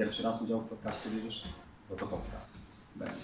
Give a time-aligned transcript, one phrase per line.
[0.00, 1.44] Pierwszy raz udział w podcaście bierzesz?
[1.90, 2.54] Bo to podcast
[2.96, 3.14] będzie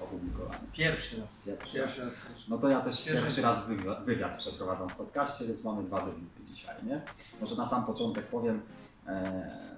[0.00, 0.58] opublikowany.
[0.72, 1.42] Pierwszy raz.
[1.42, 2.48] Pierwszy Pierwszy raz też.
[2.48, 3.22] No to ja też Świeże.
[3.22, 7.02] pierwszy raz wywiad, wywiad przeprowadzam w podcaście, więc mamy dwa debiuty dzisiaj, nie?
[7.40, 8.60] Może na sam początek powiem,
[9.06, 9.76] e,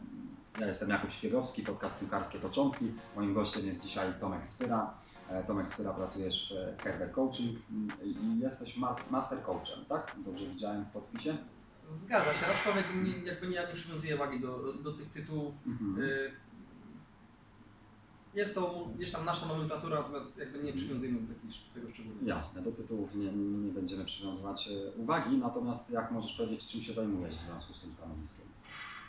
[0.61, 2.93] ja jestem Jakub Śpiewowski, podcast Piłkarskie Początki.
[3.17, 4.95] Moim gościem jest dzisiaj Tomek Spyra.
[5.31, 7.59] E, Tomek Spyra, pracujesz w Kerber Coaching
[8.05, 10.17] i jesteś mas- master coachem, tak?
[10.27, 11.37] Dobrze widziałem w podpisie?
[11.91, 15.55] Zgadza się, aczkolwiek nie, jakby nie, nie przywiązuję wagi do, do tych tytułów.
[15.67, 16.03] Mhm.
[16.03, 16.33] Y,
[18.35, 21.35] Jest to gdzieś tam nasza nomenklatura, natomiast jakby nie przywiązujemy do
[21.75, 22.29] tego szczególnie.
[22.29, 26.93] Jasne, do tytułów nie, nie będziemy przywiązywać e, uwagi, natomiast jak możesz powiedzieć, czym się
[26.93, 28.47] zajmujesz w związku z tym stanowiskiem?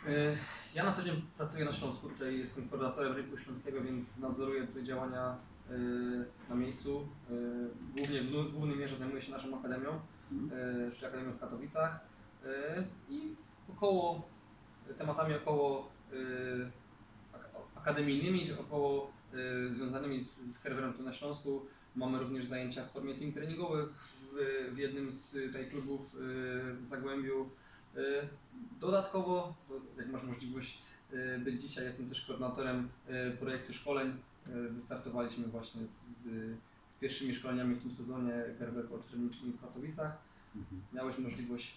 [0.08, 0.38] Y,
[0.76, 4.84] Ja na co dzień pracuję na Śląsku, tutaj jestem koordynatorem rynku śląskiego, więc nadzoruję tutaj
[4.84, 5.38] działania
[5.72, 7.08] y, na miejscu.
[7.98, 12.00] Głównie w głównej mierze zajmuję się naszą akademią, y, czyli Akademią w Katowicach
[13.10, 13.36] i
[13.70, 14.28] około
[14.98, 15.90] tematami około
[17.90, 20.64] akademijnymi, czy około y, związanymi z, z
[20.98, 21.66] tu na Śląsku.
[21.96, 26.18] Mamy również zajęcia w formie team treningowych w, w jednym z tutaj klubów y,
[26.74, 27.50] w Zagłębiu.
[27.98, 28.00] Y,
[28.80, 29.56] Dodatkowo,
[29.98, 30.82] jak masz możliwość
[31.14, 34.14] y, być dzisiaj, jestem też koordynatorem y, projektu szkoleń.
[34.48, 36.24] Y, Wystartowaliśmy właśnie z,
[36.90, 40.18] z pierwszymi szkoleniami w tym sezonie Kerwer Coach Training w Katowicach.
[40.56, 40.82] Mhm.
[40.94, 41.74] Miałeś możliwość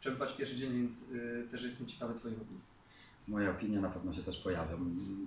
[0.00, 2.75] przebywać pierwszy dzień, więc y, też jestem ciekawy Twoich opinii.
[3.28, 4.76] Moje opinie na pewno się też pojawią.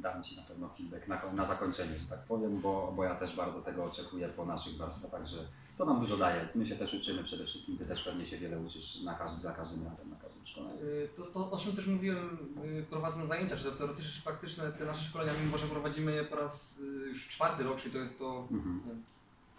[0.02, 3.36] Dam Ci na pewno feedback na, na zakończenie, że tak powiem, bo, bo ja też
[3.36, 5.48] bardzo tego oczekuję po naszych warsztatach, że
[5.78, 6.48] to nam dużo daje.
[6.56, 9.54] My się też uczymy przede wszystkim, Ty też pewnie się wiele uczysz na każdy, za
[9.54, 10.80] każdym razem, na każdym szkoleniu.
[10.82, 14.72] Y, To, to o czym też mówiłem y, prowadząc zajęcia, że to teoretyczne czy praktyczne,
[14.72, 17.98] te nasze szkolenia, mimo że prowadzimy je po raz y, już czwarty rok, czyli to
[18.00, 19.04] jest to Mhm.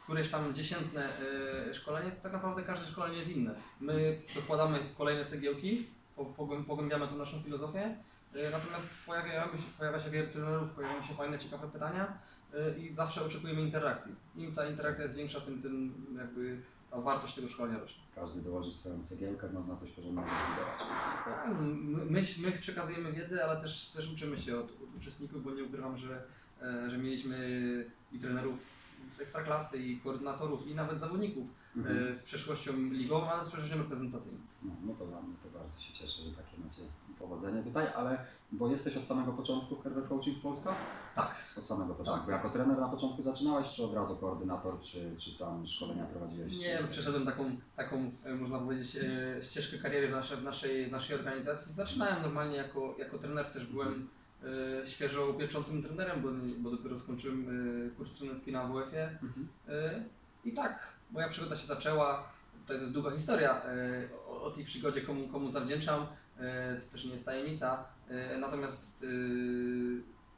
[0.04, 1.08] któreś tam dziesiętne
[1.72, 3.54] szkolenie, to tak naprawdę każde szkolenie jest inne.
[3.80, 7.96] My dokładamy kolejne cegiełki, po- pogłę- pogłębiamy tą naszą filozofię,
[8.34, 12.18] natomiast pojawiają się, pojawia się wiele trenerów, pojawiają się fajne, ciekawe pytania
[12.54, 14.14] y, i zawsze oczekujemy interakcji.
[14.36, 18.02] Im ta interakcja jest większa, tym, tym jakby ta wartość tego szkolenia rośnie.
[18.14, 20.78] Każdy dołoży swoją cegiełkę, można coś porządnego zbudować.
[21.24, 25.50] Tak, my, my, my przekazujemy wiedzę, ale też, też uczymy się od, od uczestników, bo
[25.50, 26.22] nie ukrywam, że,
[26.62, 27.36] e, że mieliśmy
[28.12, 32.12] i trenerów z ekstraklasy, i koordynatorów, i nawet zawodników Mhm.
[32.12, 34.38] e, z przeszłością ligową, ale z przeszłością reprezentacyjną.
[34.62, 36.82] No, no to, no to bardzo się cieszę, że takie macie
[37.20, 38.18] powodzenie tutaj, ale
[38.52, 40.74] bo jesteś od samego początku w Kerber Coaching Polska?
[41.14, 41.34] Tak.
[41.58, 42.30] Od samego początku.
[42.30, 46.58] Jako trener na początku zaczynałeś, czy od razu koordynator, czy, czy tam szkolenia prowadziłeś?
[46.58, 46.82] Nie, czy...
[46.82, 50.92] no, przeszedłem taką, taką e, można powiedzieć, e, ścieżkę kariery w, nasze, w, naszej, w
[50.92, 51.74] naszej organizacji.
[51.74, 54.08] Zaczynałem normalnie jako, jako trener, też byłem
[54.82, 57.46] e, świeżo pieczątym trenerem, bo, bo dopiero skończyłem
[57.96, 59.18] kurs trenerski na WF-ie.
[59.22, 59.48] Mhm.
[60.44, 62.28] I tak moja przygoda się zaczęła.
[62.66, 63.62] To jest długa historia
[64.28, 66.06] o, o tej przygodzie, komu, komu zawdzięczam.
[66.40, 67.84] E, To też nie jest tajemnica.
[68.08, 69.06] E, Natomiast e,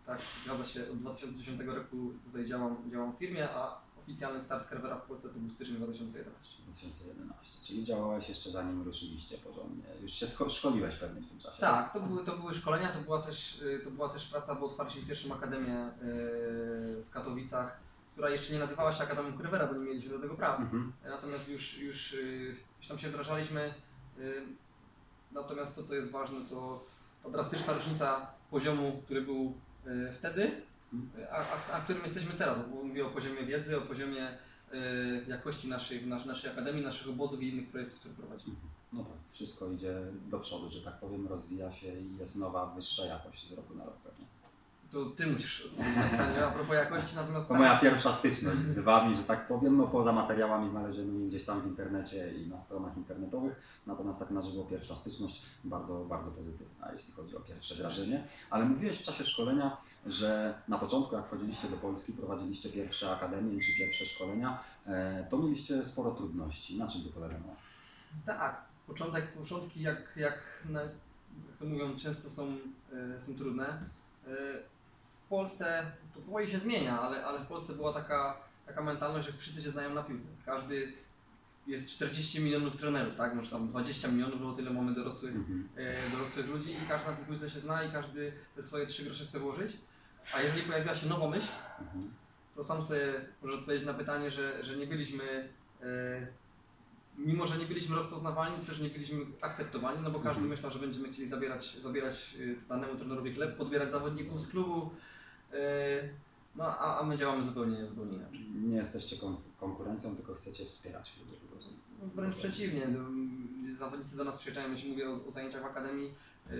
[0.06, 4.96] tak, zgadza się, od 2010 roku tutaj działam, działam w firmie, a oficjalny start Carvera
[4.96, 6.62] w Polsce to był styczeń 2011.
[6.66, 9.84] 2011, czyli działałeś jeszcze zanim ruszyliście porządnie.
[10.02, 11.60] Już się szkoliłeś pewnie w tym czasie.
[11.60, 15.02] Tak, to były, to były szkolenia, to była też, to była też praca, bo otwarliśmy
[15.02, 17.80] pierwszą akademię w Katowicach,
[18.12, 20.56] która jeszcze nie nazywała się Akademią Krywera, bo nie mieliśmy do tego prawa.
[20.62, 20.92] Mhm.
[21.04, 22.16] Natomiast już, już,
[22.78, 23.74] już tam się wdrażaliśmy.
[25.32, 26.84] Natomiast to, co jest ważne, to
[27.22, 29.54] ta drastyczna różnica poziomu, który był
[29.86, 30.42] y, wtedy,
[31.18, 32.58] y, a, a, a którym jesteśmy teraz.
[32.70, 34.28] Bo mówię o poziomie wiedzy, o poziomie
[34.74, 38.56] y, jakości naszej, nas- naszej akademii, naszych obozów i innych projektów, które prowadzimy.
[38.92, 39.94] No tak, wszystko idzie
[40.28, 43.84] do przodu, że tak powiem, rozwija się i jest nowa, wyższa jakość z roku na
[43.84, 44.26] rok pewnie.
[44.92, 48.58] To ty musisz odpowiedzieć na pytanie a propos jakości, natomiast To tak- moja pierwsza styczność
[48.58, 52.60] z Wami, że tak powiem, no poza materiałami znalezionymi gdzieś tam w internecie i na
[52.60, 57.74] stronach internetowych, natomiast tak na żywo pierwsza styczność bardzo, bardzo pozytywna, jeśli chodzi o pierwsze
[57.74, 58.24] wrażenie.
[58.50, 59.76] Ale mówiłeś w czasie szkolenia,
[60.06, 65.38] że na początku jak wchodziliście do Polski, prowadziliście pierwsze akademie czy pierwsze szkolenia, e, to
[65.38, 66.78] mieliście sporo trudności.
[66.78, 67.56] Na czym to polegało?
[68.24, 70.38] Tak, początek, początki jak, jak,
[70.70, 70.92] na, jak
[71.58, 72.56] to mówią, często są,
[73.16, 73.78] e, są trudne.
[75.32, 78.36] W Polsce, to powoli się zmienia, ale, ale w Polsce była taka,
[78.66, 80.26] taka mentalność, że wszyscy się znają na piłce.
[80.46, 80.92] Każdy
[81.66, 83.34] jest 40 milionów trenerów, tak?
[83.34, 85.68] Może tam 20 milionów, bo tyle mamy dorosłych, Mhm.
[85.76, 89.04] e, dorosłych ludzi i każdy na tej piłce się zna i każdy te swoje trzy
[89.04, 89.76] grosze chce włożyć.
[90.34, 91.48] A jeżeli pojawiła się nowa myśl,
[91.80, 92.10] Mhm.
[92.56, 93.12] to sam sobie
[93.42, 95.48] może odpowiedzieć na pytanie, że, że nie byliśmy,
[95.82, 96.26] e,
[97.18, 100.48] mimo że nie byliśmy rozpoznawani, to też nie byliśmy akceptowani, no bo każdy Mhm.
[100.48, 104.90] myślał, że będziemy chcieli zabierać, zabierać e, danemu trenerowi chleb, podbierać zawodników z klubu,
[106.56, 108.46] no a, a my działamy zupełnie, zupełnie inaczej.
[108.54, 111.74] Nie jesteście kon- konkurencją, tylko chcecie wspierać ludzi po prostu.
[112.02, 112.98] No, Wręcz przeciwnie, no,
[113.74, 116.14] zawodnicy do nas przyjeżdżają, jeśli mówię o, o zajęciach w Akademii,
[116.50, 116.52] e,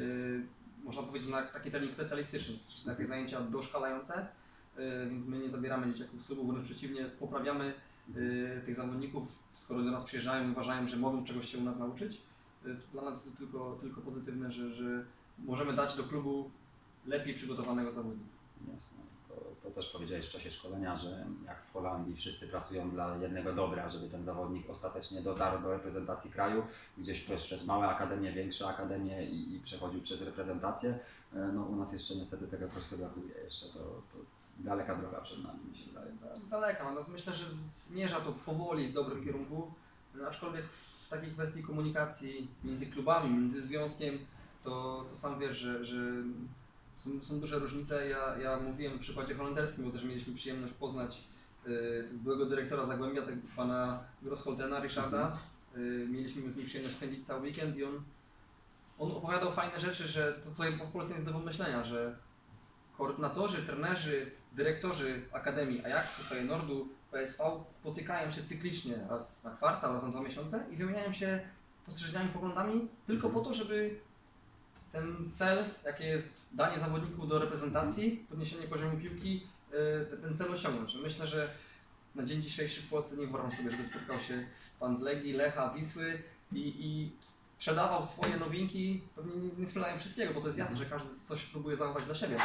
[0.85, 4.27] można powiedzieć, na taki trening specjalistyczny, czyli takie zajęcia doszkalające,
[4.79, 7.75] y, więc my nie zabieramy dzieciaków z klubu, wręcz przeciwnie, poprawiamy
[8.17, 11.79] y, tych zawodników, skoro do nas przyjeżdżają i uważają, że mogą czegoś się u nas
[11.79, 12.21] nauczyć,
[12.67, 15.05] y, to dla nas jest to tylko, tylko pozytywne, że, że
[15.39, 16.51] możemy dać do klubu
[17.07, 18.32] lepiej przygotowanego zawodnika.
[18.75, 18.99] Jasne.
[19.29, 23.53] To, to też powiedziałeś w czasie szkolenia, że jak w Holandii wszyscy pracują dla jednego
[23.53, 26.63] dobra, żeby ten zawodnik ostatecznie dotarł do reprezentacji kraju,
[26.99, 30.99] gdzieś przez, małe akademie, większe akademie i, i przechodził przez reprezentację.
[31.35, 33.35] E, No u nas jeszcze niestety tego troszkę brakuje.
[33.45, 34.19] Jeszcze to, to
[34.59, 36.13] daleka droga przed nami, mi się wydaje.
[36.51, 39.73] Daleka, natomiast myślę, że zmierza to powoli w dobrym kierunku,
[40.29, 40.65] aczkolwiek
[41.07, 44.19] w takiej kwestii komunikacji między klubami, między związkiem,
[44.65, 45.97] to, to sam wiesz, że, że
[46.95, 48.09] są, są duże różnice.
[48.09, 51.25] Ja, ja mówiłem w przykładzie holenderskim, bo też mieliśmy przyjemność poznać
[51.67, 55.39] y, byłego dyrektora Zagłębia, tego pana Grossholtena, Ryszarda.
[55.77, 58.03] Y, mieliśmy z nim przyjemność spędzić cały weekend i on,
[58.99, 62.17] on opowiadał fajne rzeczy, że to co w Polsce jest do pomyślenia, że
[62.97, 70.09] koordynatorzy, trenerzy, dyrektorzy Akademii Ajaxu, Feyenoordu, PSV spotykają się cyklicznie raz na kwartał, raz na
[70.09, 71.41] dwa miesiące i wymieniają się
[71.83, 74.01] spostrzeżeniami, poglądami tylko po to, żeby
[74.93, 79.47] ten cel, jaki jest danie zawodniku do reprezentacji, podniesienie poziomu piłki,
[80.13, 80.95] y, ten cel osiągnąć.
[80.95, 81.49] Myślę, że
[82.15, 84.47] na dzień dzisiejszy w Polsce nie wyobrażam sobie, żeby spotkał się
[84.81, 86.23] pan z Legii, Lecha, Wisły
[86.53, 87.13] i, i
[87.57, 89.03] sprzedawał swoje nowinki.
[89.17, 92.15] Pewnie nie, nie sprzedają wszystkiego, bo to jest jasne, że każdy coś próbuje zachować dla
[92.15, 92.37] siebie.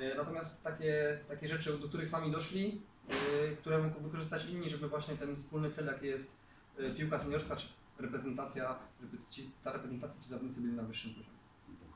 [0.00, 2.82] Y, Natomiast takie, takie rzeczy, do których sami doszli,
[3.52, 6.36] y, które mogą wykorzystać inni, żeby właśnie ten wspólny cel, jaki jest
[6.96, 7.66] piłka seniorska czy
[7.98, 11.41] reprezentacja, żeby ci, ta reprezentacja, ci zawodnicy byli na wyższym poziomie.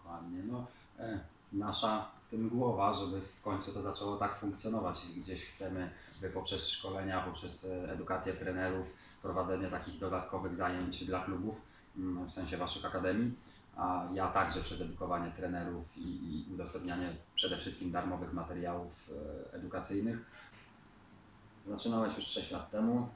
[0.06, 0.42] Dokładnie.
[0.42, 0.66] No,
[0.98, 1.20] e,
[1.52, 5.06] nasza w tym głowa, żeby w końcu to zaczęło tak funkcjonować.
[5.16, 8.86] Gdzieś chcemy by poprzez szkolenia, poprzez e, edukację trenerów,
[9.22, 11.56] prowadzenie takich dodatkowych zajęć dla klubów,
[11.96, 13.34] mm, w sensie Waszych akademii,
[13.76, 20.18] a ja także przez edukowanie trenerów i, i udostępnianie przede wszystkim darmowych materiałów e, edukacyjnych.
[21.66, 23.08] Zaczynałeś już 6 lat temu,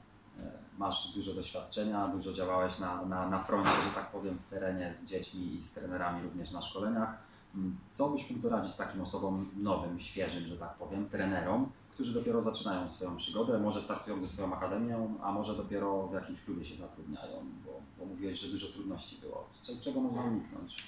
[0.77, 5.05] masz dużo doświadczenia, dużo działałeś na, na, na froncie, że tak powiem, w terenie z
[5.05, 7.17] dziećmi i z trenerami również na szkoleniach.
[7.55, 12.43] Mm, Co byś mógł doradzić takim osobom nowym, świeżym, że tak powiem, trenerom, którzy dopiero
[12.43, 16.75] zaczynają swoją przygodę, może startują ze swoją akademią, a może dopiero w jakimś klubie się
[16.75, 19.47] zatrudniają, bo, bo mówiłeś, że dużo trudności było.
[19.53, 20.83] Z cze- czego można uniknąć?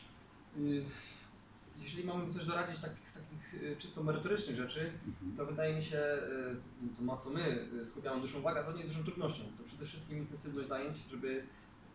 [1.83, 5.37] Jeśli mamy coś doradzić takich, z takich y, czysto merytorycznych rzeczy, Mhm.
[5.37, 8.77] to wydaje mi się, y, to na co my y, skupiamy dużą uwagę, co nie
[8.79, 11.43] jest dużą trudnością, to przede wszystkim intensywność zajęć, żeby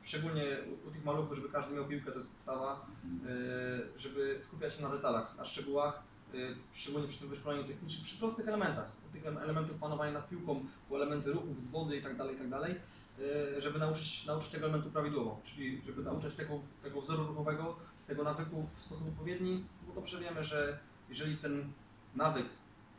[0.03, 0.45] szczególnie
[0.85, 3.39] u, u tych maluchów, żeby każdy miał piłkę, to jest podstawa, Mhm.
[3.97, 6.03] żeby skupiać się na detalach, na szczegółach,
[6.73, 11.33] szczególnie przy tym wyszkoleniu technicznym, przy prostych elementach, tych elementów panowania nad piłką, po elementy
[11.33, 12.75] ruchów, z wody itd., itd.,
[13.57, 17.77] y, żeby nauczyć, nauczyć tego elementu prawidłowo, czyli żeby nauczyć tego, tego wzoru ruchowego,
[18.07, 19.65] tego nawyku w sposób odpowiedni,
[19.99, 20.79] dobrze wiemy, że
[21.09, 21.73] jeżeli ten
[22.15, 22.47] nawyk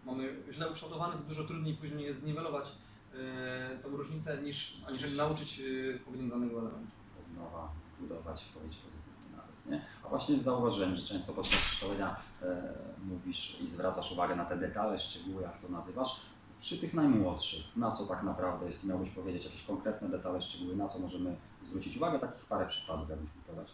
[0.05, 5.59] mamy źle ukształtowany, to dużo trudniej później jest zniwelować y, tą różnicę, niż aniżeli nauczyć
[5.59, 6.91] y, odpowiednio danego elementu.
[7.19, 7.69] od nowa
[7.99, 9.85] budować, wchodzić pozytywnie nawet, nie?
[10.05, 12.73] A właśnie zauważyłem, że często podczas szkolenia e,
[13.05, 16.21] mówisz i zwracasz uwagę na te detale, szczegóły, jak to nazywasz.
[16.59, 20.87] Przy tych najmłodszych, na co tak naprawdę, jeśli miałbyś powiedzieć jakieś konkretne detale, szczegóły, na
[20.87, 23.67] co możemy zwrócić uwagę, takich parę przykładów, jakbyś mógł podać.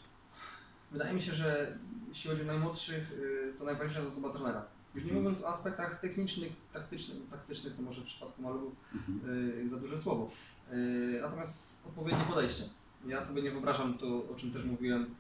[0.96, 1.78] Wydaje mi się, że
[2.08, 4.66] jeśli chodzi o najmłodszych, y, to najważniejsza jest osoba trenera.
[4.96, 9.30] Już nie mówiąc o aspektach technicznych, taktycznych, taktycznych to może w przypadku maluchów Mhm.
[9.64, 10.30] y, za duże słowo.
[10.74, 12.64] Y, Natomiast odpowiednie podejście.
[13.08, 15.16] Ja sobie nie wyobrażam to, o czym też mówiłem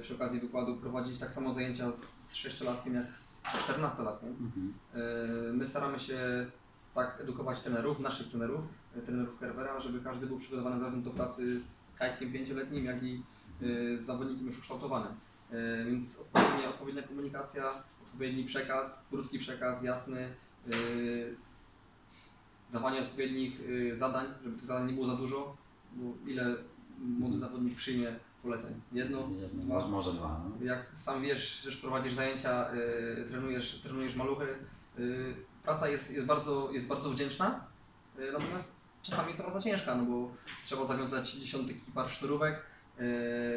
[0.00, 4.28] przy okazji wykładu, prowadzić tak samo zajęcia z sześciolatkiem jak z czternastolatkiem.
[4.28, 4.72] Mhm.
[5.56, 6.46] My staramy się
[6.94, 8.60] tak edukować trenerów, naszych trenerów,
[9.06, 13.22] trenerów Kerwera, żeby każdy był przygotowany zarówno do pracy z kajtkiem pięcioletnim, jak i
[13.98, 15.12] zawodnikiem już ukształtowanym.
[15.52, 17.64] Y, Więc odpowiednia, odpowiednia komunikacja,
[18.06, 20.34] odpowiedni przekaz, krótki przekaz, jasny,
[20.68, 21.34] y,
[22.72, 25.56] dawanie odpowiednich y, zadań, żeby tych zadań nie było za dużo,
[25.92, 26.56] bo ile
[26.98, 28.80] młody zawodnik przyjmie poleceń?
[28.92, 29.88] Jedno, Jedno, dwa.
[29.88, 30.40] może- dwa.
[30.58, 30.64] No.
[30.66, 34.46] jak sam wiesz, też prowadzisz zajęcia, y, trenujesz, trenujesz maluchy,
[34.98, 37.64] y, praca jest, jest, bardzo, jest bardzo wdzięczna,
[38.18, 40.30] y, natomiast czasami jest to praca ciężka, no bo
[40.64, 42.60] trzeba zawiązać dziesiątki par sznurówek, y,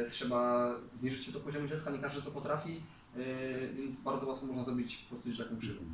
[0.09, 2.81] trzeba zniżyć się do poziomu dziecka, nie każdy to potrafi,
[3.17, 5.85] y, więc bardzo łatwo można zrobić po prostu taką krzywdę.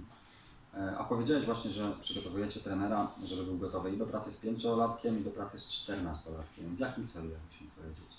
[0.73, 5.19] E, A powiedziałeś właśnie, że przygotowujecie trenera, żeby był gotowy i do pracy z pięciolatkiem,
[5.19, 6.75] i do pracy z czternastolatkiem.
[6.75, 8.15] W jakim celu, jakbyś mógł powiedzieć?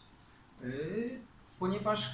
[1.59, 2.13] Ponieważ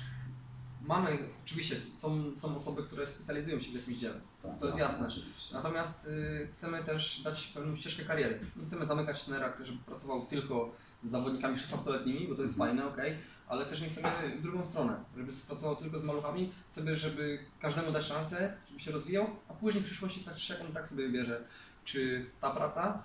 [0.86, 5.08] mamy, oczywiście są, są osoby, które specjalizują się w jakimś dziele, Tak, To jest jasne.
[5.08, 5.54] Oczywiście.
[5.54, 8.40] Natomiast y, chcemy też dać pewną ścieżkę kariery.
[8.56, 10.72] Nie chcemy zamykać trenera, żeby pracował tylko
[11.04, 12.76] z zawodnikami 16-letnimi, bo to jest Mhm.
[12.76, 13.16] fajne, ok,
[13.48, 17.92] ale też nie chcemy w drugą stronę, żeby pracował tylko z maluchami, chcemy, żeby każdemu
[17.92, 21.06] dać szansę, żeby się rozwijał, a później w przyszłości tak czy siak on tak sobie
[21.06, 21.44] wybierze,
[21.84, 23.02] czy ta praca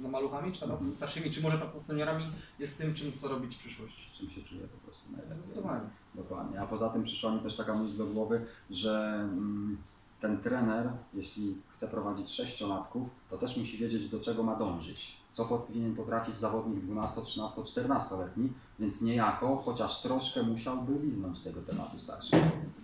[0.00, 3.28] maluchami, czy ta praca ze starszymi, czy może praca z seniorami jest tym, czym co
[3.28, 4.10] robić w przyszłości.
[4.18, 5.36] Czym się czuję po prostu najlepiej.
[5.38, 5.88] Zdecydowanie.
[6.14, 6.60] Dokładnie.
[6.60, 9.78] A poza tym przyszła mi też taka myśl do głowy, że mm,
[10.20, 15.16] ten trener, jeśli chce prowadzić sześciolatków, to też musi wiedzieć, do czego ma dążyć.
[15.34, 21.96] Co powinien potrafić zawodnik 12, 13, 14-letni, więc niejako, chociaż troszkę musiałby liznąć tego tematu.
[22.06, 22.28] Prawda?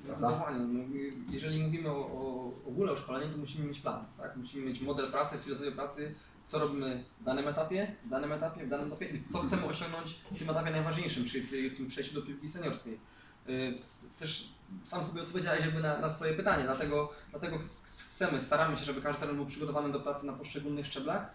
[0.04, 0.59] Zdecydowanie.
[0.59, 0.85] No,
[1.28, 4.37] jeżeli mówimy o, o w ogóle o szkoleniu, to musimy mieć plan, tak?
[4.37, 6.14] Musimy mieć model pracy, filozofię pracy,
[6.47, 10.12] co robimy w danym etapie, w danym etapie, w danym etapie i co chcemy osiągnąć
[10.33, 12.99] w tym etapie najważniejszym, czyli ty- tym przejściu do piłki seniorskiej.
[13.47, 13.78] Yy,
[14.19, 14.49] Też
[14.85, 19.00] sam sobie odpowiedziałeś jakby na, na swoje pytanie, dlatego, dlatego ch- chcemy, staramy się, żeby
[19.02, 21.30] każdy trener był przygotowany do pracy na poszczególnych szczeblach,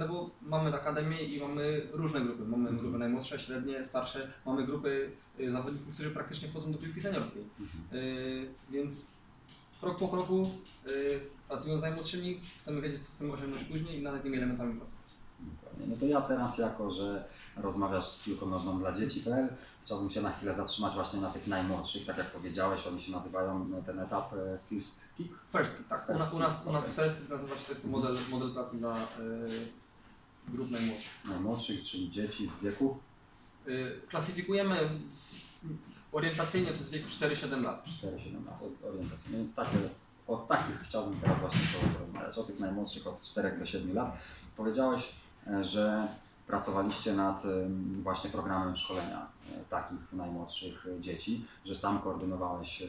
[0.00, 2.44] no bo mamy w akademii i mamy różne grupy.
[2.44, 2.78] Mamy Mhm.
[2.78, 7.44] grupy najmłodsze, średnie, starsze, mamy grupy yy, zawodników, którzy praktycznie wchodzą do piłki seniorskiej.
[7.60, 8.04] Mhm.
[8.04, 9.06] Yy, więc
[9.80, 10.50] krok po kroku,
[11.48, 14.80] pracując z najmłodszymi, chcemy wiedzieć, co chcemy osiągnąć później i nad jakimi elementami.
[15.40, 15.86] Dokładnie.
[15.86, 17.24] No to ja teraz, jako że
[17.56, 19.48] rozmawiasz z piłką nożną dla dzieci.pl,
[19.88, 23.70] chciałbym się na chwilę zatrzymać właśnie na tych najmłodszych, tak jak powiedziałeś, oni się nazywają
[23.78, 25.34] e, ten etap e, First Kick.
[25.52, 26.08] First kick, tak.
[26.08, 27.04] U nas, u nas, u nas Okej.
[27.04, 29.06] first kick nazywa się, to jest model, model pracy dla yy,
[30.48, 31.10] grup najmłodszych.
[31.24, 32.98] Najmłodszych, czyli dzieci w wieku
[33.66, 34.76] Yy, klasyfikujemy
[36.12, 37.84] orientacyjnie to jest wiek 4-7 lat.
[38.02, 38.60] 4-7 lat.
[38.60, 39.78] No Więc takie,
[40.26, 41.60] o takich chciałbym teraz właśnie
[41.92, 44.18] porozmawiać, o tych najmłodszych od 4 do 7 lat.
[44.56, 45.12] Powiedziałeś,
[45.60, 46.08] że
[46.48, 47.42] pracowaliście nad
[48.02, 52.82] właśnie programem szkolenia e, takich najmłodszych e, dzieci, że sam koordynowałeś,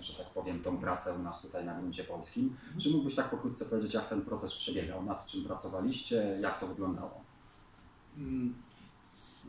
[0.00, 2.56] że tak powiem, tą pracę u nas tutaj na gruncie polskim.
[2.78, 7.20] Czy mógłbyś tak pokrótce powiedzieć, jak ten proces przebiegał, nad czym pracowaliście, jak to wyglądało?
[8.18, 8.54] Mm,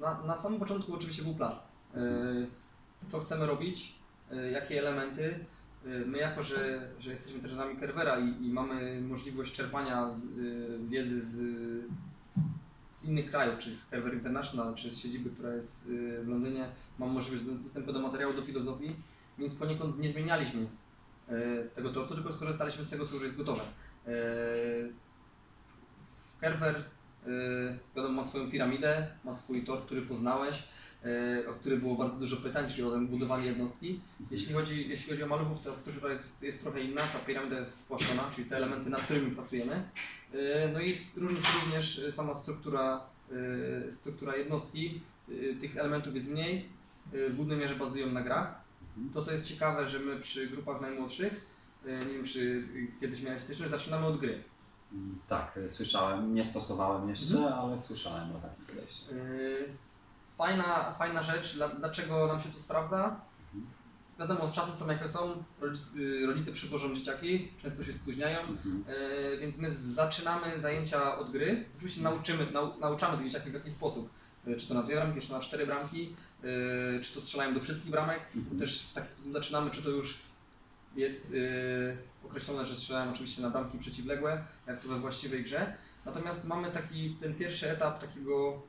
[0.02, 1.54] Na, na samym początku oczywiście był plan.
[1.96, 2.48] Yy,
[3.06, 4.00] Co chcemy robić,
[4.52, 5.46] jakie elementy.
[6.06, 10.34] My jako, że, że jesteśmy trenerami Kerwera i, i mamy możliwość czerpania z,
[10.90, 11.40] wiedzy z,
[12.98, 16.70] z innych krajów, czy z Kerwer International, czy z siedziby, która jest yy, w Londynie,
[17.00, 18.96] mamy możliwość do- dostępu do materiału, do filozofii,
[19.38, 23.62] więc poniekąd nie zmienialiśmy yy, tego tortu, tylko skorzystaliśmy z tego, co już jest gotowe.
[26.10, 26.84] W Kerwer
[27.96, 30.64] wiadomo, ma swoją piramidę, ma swój tor, który poznałeś,
[31.50, 34.02] o który było bardzo dużo pytań, czyli o budowanie jednostki.
[34.32, 37.80] Jeśli chodzi, jeśli chodzi o maluchów, to struktura jest, jest trochę inna, ta piramida jest
[37.80, 39.90] spłaszczona, czyli te elementy, nad którymi pracujemy.
[40.34, 40.40] Yy,
[40.74, 43.02] no i różni się również yy, sama struktura,
[43.92, 45.02] struktura jednostki,
[45.62, 46.70] tych elementów jest mniej,
[47.14, 48.62] w głównej mierze bazują na grach.
[49.14, 51.46] To co jest ciekawe, że my przy grupach najmłodszych,
[51.86, 52.68] nie wiem czy
[53.02, 54.44] kiedyś miałeś styczność, zaczynamy od gry.
[55.28, 57.54] Tak, e, słyszałem, nie stosowałem jeszcze, Mhm.
[57.54, 59.06] ale słyszałem o takim podejściu.
[60.38, 63.16] Fajna, fajna rzecz, dla- dlaczego nam się to sprawdza?
[64.20, 68.84] Wiadomo, czasy są jakie są, rodzic- yy, rodzice przywożą dzieciaki, często się spóźniają, Mhm.
[68.88, 71.66] yy, więc my zaczynamy zajęcia od gry.
[71.78, 74.10] Oczywiście nauczymy, nau, nauczamy tych dzieciaki w jakiś sposób,
[74.48, 77.60] yy, czy to na dwie bramki, czy na cztery bramki, yy, czy to strzelają do
[77.60, 78.60] wszystkich bramek, Mhm.
[78.60, 80.20] też w taki sposób zaczynamy, czy to już
[80.96, 85.74] jest yy, określone, że strzelają oczywiście na bramki przeciwległe, jak to we właściwej grze.
[86.06, 88.62] Natomiast mamy taki ten pierwszy etap takiego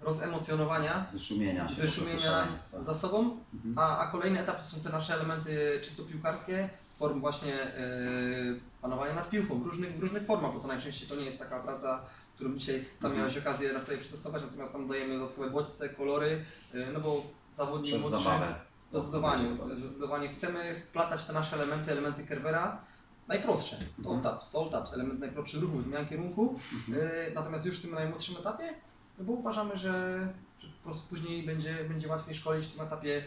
[0.00, 1.74] rozemocjonowania, Wyszumienia się.
[1.76, 2.48] prostu wyszumienia
[2.80, 3.78] za sobą, Mhm.
[3.78, 9.14] a, a kolejny etap to są te nasze elementy czysto piłkarskie, form właśnie yy, panowania
[9.14, 12.00] nad piłką w różnych, w różnych formach, bo to najczęściej to nie jest taka praca,
[12.34, 13.18] którą dzisiaj sam Mhm.
[13.18, 17.22] miałeś okazję raz sobie przetestować, natomiast tam dajemy dodatkowe bodźce, kolory, yy, no bo
[17.56, 18.54] zawodnik Przez młodszy- zabawę.
[18.80, 20.28] Zdecydowanie, zdecydowanie.
[20.28, 22.80] Chcemy wplatać te nasze elementy, elementy Kerwera
[23.28, 23.76] najprostsze.
[23.96, 24.22] Top Mhm.
[24.22, 26.58] taps, sol taps, element najprostszy ruchu, zmian kierunku.
[26.88, 26.98] Mhm.
[26.98, 28.74] Yy, natomiast już w tym najmłodszym etapie,
[29.18, 33.24] no bo uważamy, że, że po prostu później będzie, będzie łatwiej szkolić w tym etapie,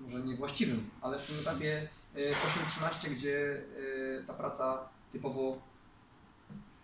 [0.00, 5.71] może niewłaściwym, ale w tym etapie yy, 8-13, gdzie yy, ta praca typowo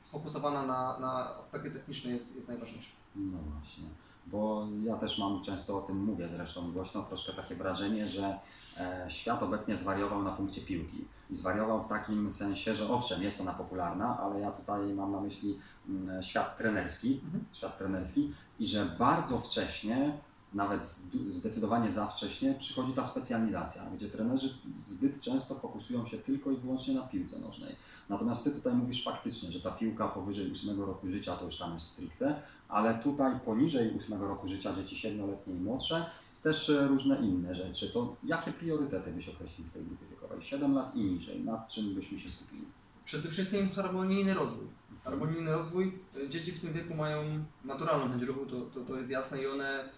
[0.09, 2.91] sfokusowana na, na aspekty techniczne jest, jest najważniejsza.
[3.17, 3.85] No właśnie,
[4.27, 8.39] bo ja też mam, często o tym mówię zresztą głośno, troszkę takie wrażenie, że
[8.77, 11.05] e, świat obecnie zwariował na punkcie piłki.
[11.31, 15.21] I zwariował w takim sensie, że owszem, jest ona popularna, ale ja tutaj mam na
[15.21, 17.45] myśli mm, świat trenerski, Mhm.
[17.53, 20.19] świat trenerski i że bardzo wcześnie,
[20.55, 20.87] nawet
[21.31, 26.95] zdecydowanie za wcześnie, przychodzi ta specjalizacja, gdzie trenerzy zbyt często fokusują się tylko i wyłącznie
[26.95, 27.77] na piłce nożnej.
[28.09, 31.75] Natomiast Ty tutaj mówisz faktycznie, że ta piłka powyżej 8 roku życia to już tam
[31.75, 36.07] jest stricte, ale tutaj poniżej 8 roku życia dzieci 7-letnie i młodsze
[36.43, 37.91] też e, różne inne rzeczy.
[37.93, 40.43] To jakie priorytety byś określił w tej grupie wiekowej?
[40.43, 42.65] 7 lat i niżej, nad czym byśmy się skupili?
[43.05, 44.67] Przede wszystkim harmonijny rozwój.
[45.05, 45.99] Harmonijny rozwój.
[46.29, 49.89] Dzieci w tym wieku mają naturalną chęć ruchu, to, to, to jest jasne i one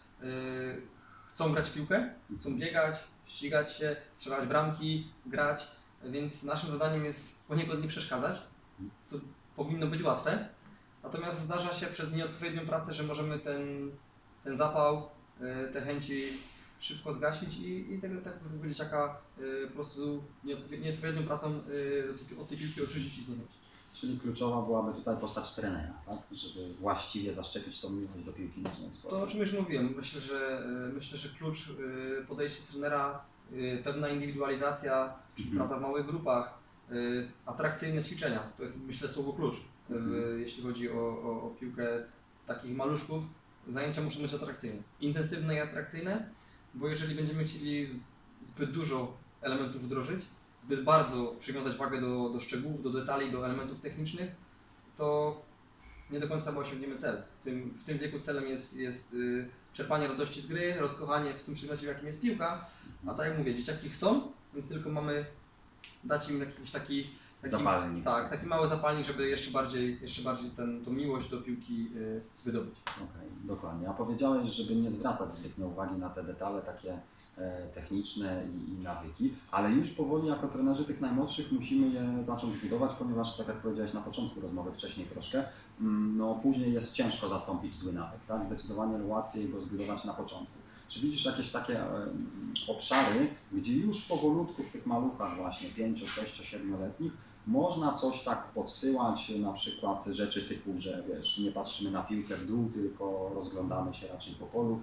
[1.32, 5.68] chcą grać w piłkę, chcą biegać, ścigać się, strzelać bramki, grać,
[6.04, 8.40] więc naszym zadaniem jest poniekąd nie przeszkadzać,
[9.04, 9.16] co
[9.56, 10.48] powinno być łatwe.
[11.02, 13.90] Natomiast zdarza się przez nieodpowiednią pracę, że możemy ten,
[14.44, 15.08] ten zapał,
[15.68, 16.20] y, te chęci
[16.80, 21.48] szybko zgasić i, i tego tak jak dzieciaka y, po prostu nieodpowiednią, pracą
[22.14, 23.59] od tej- od tej piłki odrzucić i zniechęcić.
[24.00, 26.18] Czyli kluczowa byłaby tutaj postać trenera, tak?
[26.32, 28.90] Żeby właściwie zaszczepić tą miłość do piłki nożnej.
[29.10, 33.80] To o czym już mówiłem, myślę, że, y, myślę, że klucz y, podejście trenera, y,
[33.84, 35.56] pewna indywidualizacja, Mhm.
[35.56, 36.60] praca w małych grupach,
[37.46, 39.56] atrakcyjne ćwiczenia, to jest myślę słowo klucz,
[39.90, 40.40] Mhm.
[40.40, 41.86] jeśli chodzi o, o, o piłkę
[42.46, 43.24] takich maluszków.
[43.68, 46.28] Zajęcia muszą być atrakcyjne, intensywne i atrakcyjne,
[46.74, 48.00] bo jeżeli będziemy chcieli
[48.46, 50.20] zbyt dużo elementów wdrożyć,
[50.60, 54.30] zbyt bardzo przywiązać wagę do, do szczegółów, do detali, do elementów technicznych,
[54.96, 55.36] to
[56.10, 57.22] nie do końca osiągniemy cel.
[57.40, 61.42] W tym, w tym wieku celem jest, jest y, czerpanie radości z gry, rozkochanie w
[61.42, 62.64] tym przedmiocie, jakim jest piłka,
[63.06, 65.26] a tak jak mówię, dzieciaki chcą, więc tylko mamy
[66.04, 67.02] dać im jakiś taki,
[67.42, 68.04] taki Zapalnik.
[68.04, 72.20] tak, taki mały zapalnik, żeby jeszcze bardziej, jeszcze bardziej ten, tą miłość do piłki y,
[72.44, 72.74] wydobyć.
[72.96, 73.88] Okej, dokładnie.
[73.88, 76.98] A powiedziałeś, żeby nie zwracać zbytnio uwagi na te detale takie
[77.74, 82.90] techniczne i, i nawyki, ale już powoli jako trenerzy tych najmłodszych musimy je zacząć budować,
[82.98, 85.44] ponieważ tak jak powiedziałeś na początku rozmowy, wcześniej troszkę,
[85.80, 88.46] mm, no później jest ciężko zastąpić zły nawyk, tak?
[88.46, 90.54] Zdecydowanie łatwiej go zbudować na początku.
[90.88, 92.06] Czy widzisz jakieś takie e,
[92.68, 97.12] obszary, gdzie już powolutku w tych maluchach właśnie 5, 6, 7-letnich
[97.46, 102.46] można coś tak podsyłać, na przykład rzeczy typu, że wiesz, nie patrzymy na piłkę w
[102.46, 104.80] dół, tylko rozglądamy się raczej po polu.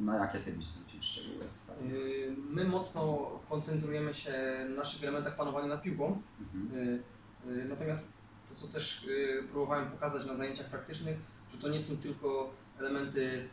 [0.00, 1.44] Na jakie ty byś zwrócił szczegóły?
[1.82, 4.32] Y, My mocno koncentrujemy się
[4.68, 6.80] na naszych elementach panowania nad piłką, Mhm.
[6.80, 7.02] Y,
[7.50, 8.12] y, Natomiast
[8.48, 9.08] to, co też
[9.50, 11.16] próbowałem pokazać na zajęciach praktycznych,
[11.52, 13.48] że to nie są tylko elementy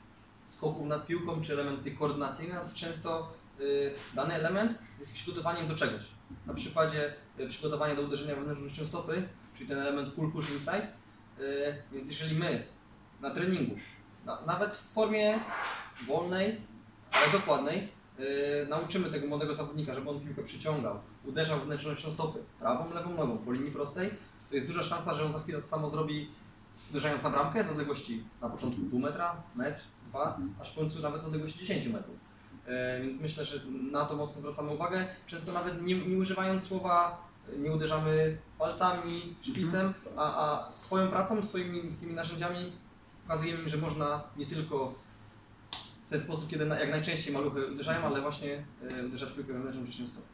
[0.46, 3.34] skoków nad piłką czy elementy koordynacyjne, ale często
[4.15, 6.12] dany element jest przygotowaniem do czegoś.
[6.46, 10.88] Na przykładzie y, przygotowania do uderzenia wewnętrzną stopy, czyli ten element pull push inside.
[11.92, 12.68] Więc jeżeli my
[13.22, 13.75] na treningu,
[14.25, 15.40] na, nawet w formie
[16.07, 16.62] wolnej,
[17.12, 22.94] ale dokładnej, y, nauczymy tego młodego zawodnika, żeby on piłkę przyciągał, uderzał wewnętrznością stopy, prawą,
[22.94, 24.10] lewą nogą po linii prostej,
[24.50, 26.30] to jest duża szansa, że on za chwilę to samo zrobi
[26.90, 31.24] uderzając na bramkę z odległości na początku pół metra, metr, dwa, aż w końcu nawet
[31.24, 32.16] z odległości 10 metrów.
[32.68, 33.60] E, Więc myślę, że
[33.92, 35.08] na to mocno zwracamy uwagę.
[35.28, 37.18] Często nawet nie, nie używając słowa,
[37.58, 39.96] nie uderzamy palcami, szpicem, Mhm.
[40.18, 40.24] a,
[40.68, 42.72] a swoją pracą, swoimi takimi narzędziami
[43.28, 44.94] pokazujemy że można nie tylko
[46.07, 48.66] w ten sposób, kiedy na, jak najczęściej maluchy uderzają, ale właśnie
[49.01, 50.27] e, uderzać piłkę wewnętrzną gdzieś stopą.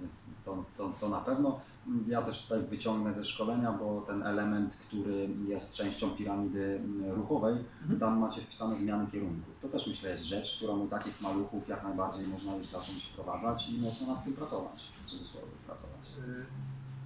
[0.00, 1.60] Więc To, to, to na pewno.
[2.08, 7.54] Ja też tutaj wyciągnę ze szkolenia, bo ten element, który jest częścią piramidy mm, ruchowej,
[7.82, 8.00] Mhm.
[8.00, 9.54] tam macie wpisane zmiany kierunków.
[9.62, 13.68] To też myślę jest rzecz, którą u takich maluchów jak najbardziej można już zacząć wprowadzać
[13.68, 16.06] i mocno nad tym pracować, w cudzysłowie pracować.
[16.28, 16.44] Y,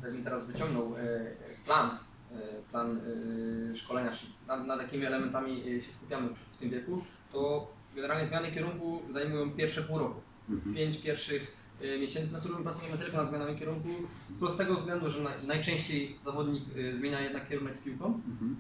[0.03, 1.01] jakbym teraz wyciągnął e,
[1.67, 1.91] plan,
[2.33, 2.37] e,
[2.71, 3.01] plan
[3.73, 4.13] e, szkolenia,
[4.47, 9.51] nad, nad jakimi elementami e, się skupiamy w tym wieku, to generalnie zmiany kierunku zajmują
[9.51, 10.21] pierwsze pół roku.
[10.51, 10.75] Mhm.
[10.75, 13.89] Pięć pierwszych e, miesięcy, na którym pracujemy tylko nad zmianami kierunku,
[14.31, 18.07] z prostego względu, że naj, najczęściej zawodnik e, zmienia jednak kierunek z piłką.
[18.07, 18.57] Mhm.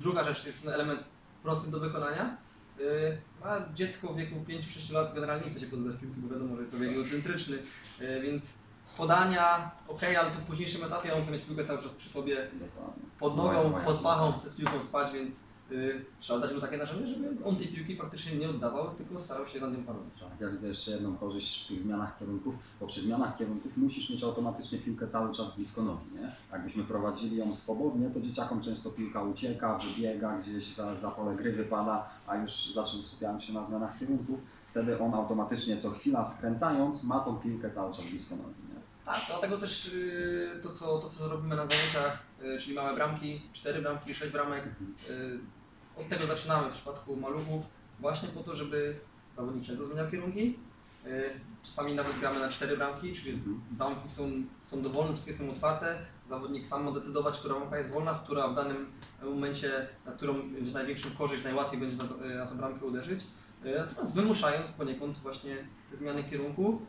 [0.00, 1.00] Druga rzecz jest ten element
[1.42, 2.36] prosty do wykonania.
[2.78, 6.56] Yy, A dziecko w wieku 5-6 lat generalnie nie chce się podać piłki, bo wiadomo,
[6.56, 7.58] że jest to wiek egocentryczny,
[8.22, 8.58] więc
[8.96, 12.50] podania, ok, ale to w późniejszym etapie on chce mieć piłkę cały czas przy sobie,
[13.18, 15.44] pod nogą, pod pachą, chce z piłką spać, więc
[16.20, 19.60] trzeba dać mu takie narzędzie, żeby on tej piłki faktycznie nie oddawał, tylko starał się
[19.60, 20.20] nad nią panować.
[20.20, 24.10] Tak, ja widzę jeszcze jedną korzyść w tych zmianach kierunków, bo przy zmianach kierunków musisz
[24.10, 26.32] mieć automatycznie piłkę cały czas blisko nogi, nie?
[26.52, 31.52] Jakbyśmy prowadzili ją swobodnie, to dzieciakom często piłka ucieka, wybiega, gdzieś za, za pole gry
[31.52, 37.02] wypada, a już zacząć skupiałem się na zmianach kierunków, wtedy on automatycznie co chwila skręcając
[37.04, 38.72] ma tą piłkę cały czas blisko nogi?
[39.04, 43.42] Tak, dlatego też yy, to, co, to, co robimy na zajęciach, yy, czyli małe bramki,
[43.52, 44.64] 4 bramki, 6 bramek,
[45.10, 45.38] Y,
[45.96, 47.64] Od tego zaczynamy w przypadku maluchów,
[48.00, 48.96] właśnie po to, żeby
[49.36, 50.58] zawodnik często zmieniał kierunki.
[51.06, 51.30] Y,
[51.62, 53.60] Czasami nawet gramy na cztery bramki, czyli Mhm.
[53.70, 54.30] bramki są,
[54.64, 55.98] są dowolne, wszystkie są otwarte.
[56.28, 58.86] Zawodnik sam ma decydować, która bramka jest wolna, w która w danym
[59.22, 63.20] momencie, na którą będzie największą korzyść, najłatwiej będzie na, y, na tę bramkę uderzyć.
[63.64, 65.56] Y, Natomiast wymuszając poniekąd właśnie
[65.90, 66.80] te zmiany kierunku,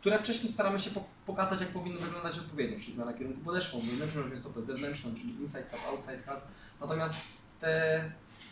[0.00, 4.22] które wcześniej staramy się po- pokazać, jak powinny wyglądać odpowiednio, czyli zmiana kierunku podeszwą, wewnętrzną,
[4.40, 6.40] stopę zewnętrzną, czyli inside cut, outside cut.
[6.80, 7.16] Natomiast
[7.60, 8.04] te,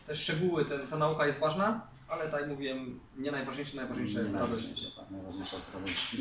[0.09, 4.35] te szczegóły, te, ta nauka jest ważna, ale tak jak mówiłem, nie najważniejsze, najważniejsza jest
[4.35, 4.51] radość.
[4.53, 6.16] Najważniejsze, tak, najważniejsza jest radość.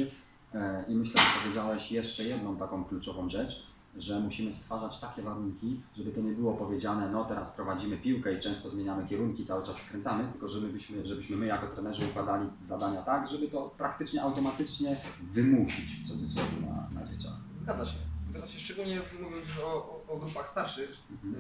[0.54, 5.82] E, I myślę, że powiedziałeś jeszcze jedną taką kluczową rzecz, że musimy stwarzać takie warunki,
[5.98, 9.82] żeby to nie było powiedziane, no teraz prowadzimy piłkę i często zmieniamy kierunki, cały czas
[9.82, 15.94] skręcamy, tylko żebyśmy, żebyśmy my jako trenerzy układali zadania tak, żeby to praktycznie automatycznie wymusić
[15.94, 17.34] w cudzysłowie na, na dzieciach.
[17.58, 17.98] Zgadza się.
[18.30, 21.34] Zgadza się, szczególnie mówiąc o, o, grupach starszych, Mhm.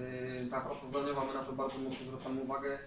[0.44, 2.80] Yy, ta praca zadaniowa, my na to bardzo mocno zwracamy uwagę,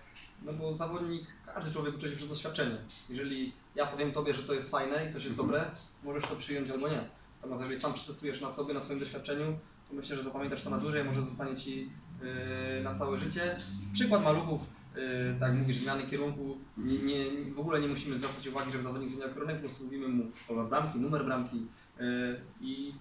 [0.44, 2.76] no bo zawodnik, każdy człowiek uczy się przez doświadczenie.
[3.10, 5.48] Jeżeli ja powiem Tobie, że to jest fajne i coś jest Mhm.
[5.48, 5.70] dobre,
[6.02, 7.00] możesz to przyjąć albo nie.
[7.42, 10.78] Natomiast jeżeli sam przetestujesz na sobie, na swoim doświadczeniu, to myślę, że zapamiętasz to na
[10.78, 11.90] dłużej, może zostanie Ci
[12.22, 13.56] yy, na całe życie.
[13.92, 14.60] Przykład maluchów,
[14.96, 15.00] yy,
[15.40, 19.28] tak mówisz, zmiany kierunku, nie, nie, w ogóle nie musimy zwracać uwagi, żeby zawodnik zmieniał
[19.34, 21.56] kierunek, po prostu mówimy mu kolor bramki, numer bramki
[22.00, 22.94] yy, i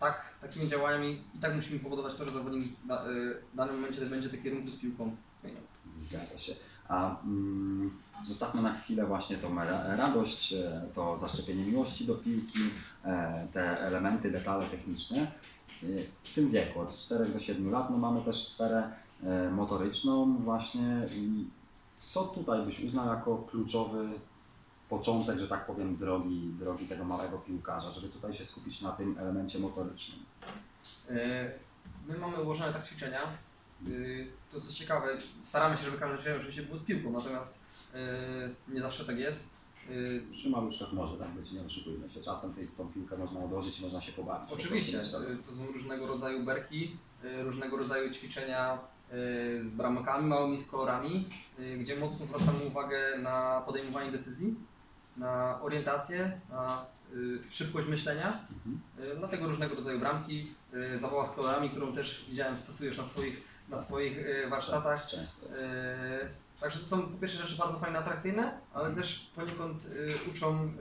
[0.00, 4.06] tak, takimi działaniami i tak musimy powodować to, że zawodnik da, y, w danym momencie
[4.06, 5.62] będzie te kierunki z piłką zmieniał.
[5.94, 6.54] Zgadza się.
[6.88, 7.90] A mm,
[8.24, 12.58] zostawmy na chwilę właśnie tą ra- radość, e, to zaszczepienie miłości do piłki,
[13.04, 15.18] e, te elementy, detale techniczne.
[15.18, 15.86] E,
[16.24, 18.92] W tym wieku, od 4 do 7 lat, no mamy też sferę
[19.52, 21.00] motoryczną właśnie.
[21.96, 24.08] Co tutaj byś uznał jako kluczowy
[24.88, 29.18] początek, że tak powiem, drogi, drogi tego małego piłkarza, żeby tutaj się skupić na tym
[29.18, 30.18] elemencie motorycznym?
[31.10, 31.50] Y,
[32.08, 33.18] My mamy ułożone tak ćwiczenia.
[33.88, 37.58] Y, To co ciekawe, staramy się, żeby każdy ćwiczenie oczywiście było z piłką, natomiast
[37.94, 39.58] y, nie zawsze tak jest.
[40.32, 42.22] Przy maluszkach może tak być, nie oszukujmy się.
[42.22, 44.48] Czasem tej, tą piłkę można odłożyć i można się pobawić.
[44.48, 45.00] Po Oczywiście,
[45.46, 46.96] to są różnego rodzaju berki,
[47.42, 48.78] różnego rodzaju ćwiczenia
[49.62, 51.24] z bramkami małymi, z kolorami,
[51.58, 54.54] y, gdzie mocno zwracamy uwagę na podejmowanie decyzji,
[55.18, 58.26] na orientację, na y, szybkość myślenia.
[58.26, 58.80] Mhm.
[59.12, 63.42] Y, Dlatego różnego rodzaju bramki, y, zabawa z kolorami, którą też widziałem stosujesz na swoich,
[63.68, 65.06] na swoich y, warsztatach.
[65.06, 65.46] Często.
[65.46, 70.72] Y, Także to są po pierwsze rzeczy bardzo fajne, atrakcyjne, ale też poniekąd y, uczą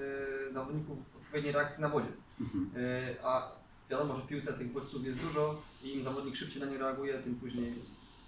[0.49, 2.15] y, zawodników odpowiedniej reakcji na bodziec.
[2.41, 2.69] Mhm.
[2.83, 3.51] Y, A
[3.89, 7.19] wiadomo, że w piłce tych bodźców jest dużo i im zawodnik szybciej na nie reaguje,
[7.19, 7.73] tym później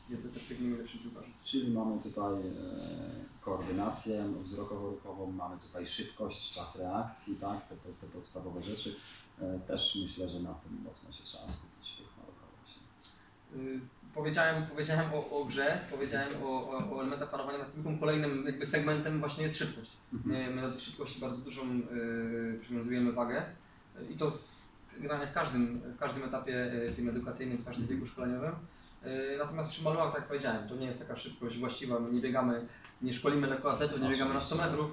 [0.10, 1.34] jest lepszym piłkarzem.
[1.44, 2.42] Czyli mamy tutaj e,
[3.42, 8.96] koordynację wzrokowo-ruchową, mamy tutaj szybkość, czas reakcji, tak, te, te, te podstawowe rzeczy.
[9.42, 12.08] E, też myślę, że na tym mocno się trzeba skupić w tych
[12.62, 12.82] właśnie.
[13.56, 13.80] Y,
[14.14, 18.00] Powiedziałem, powiedziałem o, o grze, powiedziałem o, o, o elementach panowania nad piłką.
[18.00, 19.92] Kolejnym jakby segmentem właśnie jest szybkość.
[20.14, 20.56] Mhm.
[20.56, 23.44] My, do tej szybkości bardzo dużą y, przywiązujemy wagę
[24.10, 24.68] i to w,
[24.98, 28.52] generalnie w każdym, w każdym etapie y, tym edukacyjnym, w każdym wieku szkoleniowym.
[29.06, 32.22] Y, natomiast przy maluchach, tak jak powiedziałem, to nie jest taka szybkość właściwa, my nie
[32.22, 32.68] biegamy,
[33.02, 34.92] nie szkolimy lekkoatletów, nie biegamy na 100 metrów,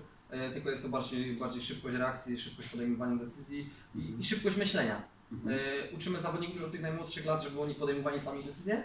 [0.49, 5.03] y, tylko jest to bardziej, bardziej szybkość reakcji, szybkość podejmowania decyzji i, i szybkość myślenia.
[5.33, 5.59] Mhm.
[5.59, 8.83] Y, Uczymy zawodników od tych najmłodszych lat, żeby oni podejmowali sami decyzje,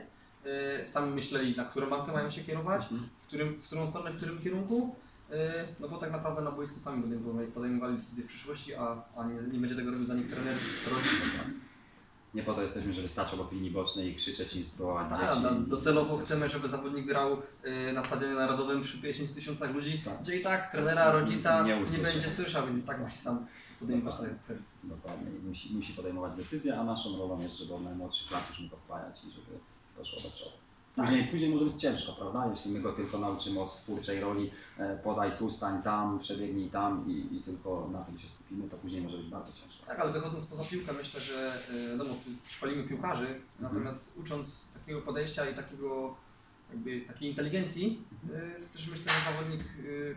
[0.85, 3.09] sami myśleli, na którą markę mają się kierować, Mhm.
[3.17, 4.95] w, którym, w którą stronę, w którym kierunku,
[5.79, 9.33] no bo tak naprawdę na boisku sami podejmowali, podejmowali decyzje w przyszłości, a, a nie,
[9.53, 10.55] nie będzie tego robił za nich trener,
[10.91, 11.11] rodzic.
[12.33, 15.41] Nie po to jesteśmy, żeby stać obok linii bocznej i krzyczeć, instruować Tak, dzieci.
[15.43, 17.37] no, docelowo chcemy, żeby zawodnik grał
[17.89, 20.21] y, na Stadionie Narodowym przy 50 tysiącach ludzi, Tak.
[20.21, 22.03] gdzie i tak trenera, rodzica Nie nie, usłyszy.
[22.03, 23.45] będzie słyszał, więc tak musi sam
[23.79, 24.39] podejmować te, Dokładnie.
[24.47, 24.89] te decyzje.
[24.89, 25.27] Dokładnie.
[25.39, 28.69] I Musi, musi podejmować decyzje, a naszą rolą jest, żeby od najmłodszych lat już mu
[28.69, 29.59] to wpajać i żeby
[29.97, 30.55] to szło do przodu.
[30.95, 32.47] Później, później może być ciężko, prawda?
[32.51, 37.05] Jeśli my go tylko nauczymy od twórczej roli, e, podaj tu, stań tam, przebiegnij tam
[37.07, 39.85] i, i tylko na tym się skupimy, to później może być bardzo ciężko.
[39.87, 43.41] Tak, ale wychodząc poza piłkę, myślę, że y, wiadomo, tu szkolimy piłkarzy, Mhm.
[43.59, 46.15] natomiast ucząc takiego podejścia i takiego,
[46.69, 49.61] jakby, takiej inteligencji, y, też myślę, że zawodnik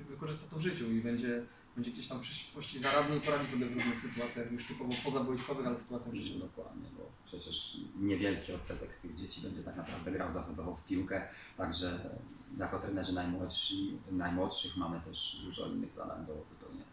[0.09, 1.43] wykorzysta to w życiu i będzie,
[1.75, 5.67] będzie gdzieś tam w przyszłości zaradny i poradzi sobie w różnych sytuacjach, już typowo pozabojskowych,
[5.67, 6.43] ale sytuacjach życiowych.
[6.43, 11.29] Dokładnie, bo przecież niewielki odsetek z tych dzieci będzie tak naprawdę grał zawodowo w piłkę,
[11.57, 12.11] także
[12.59, 16.85] jako trenerzy najmłodsi, najmłodszych mamy też dużo innych zadań do wypełnienia.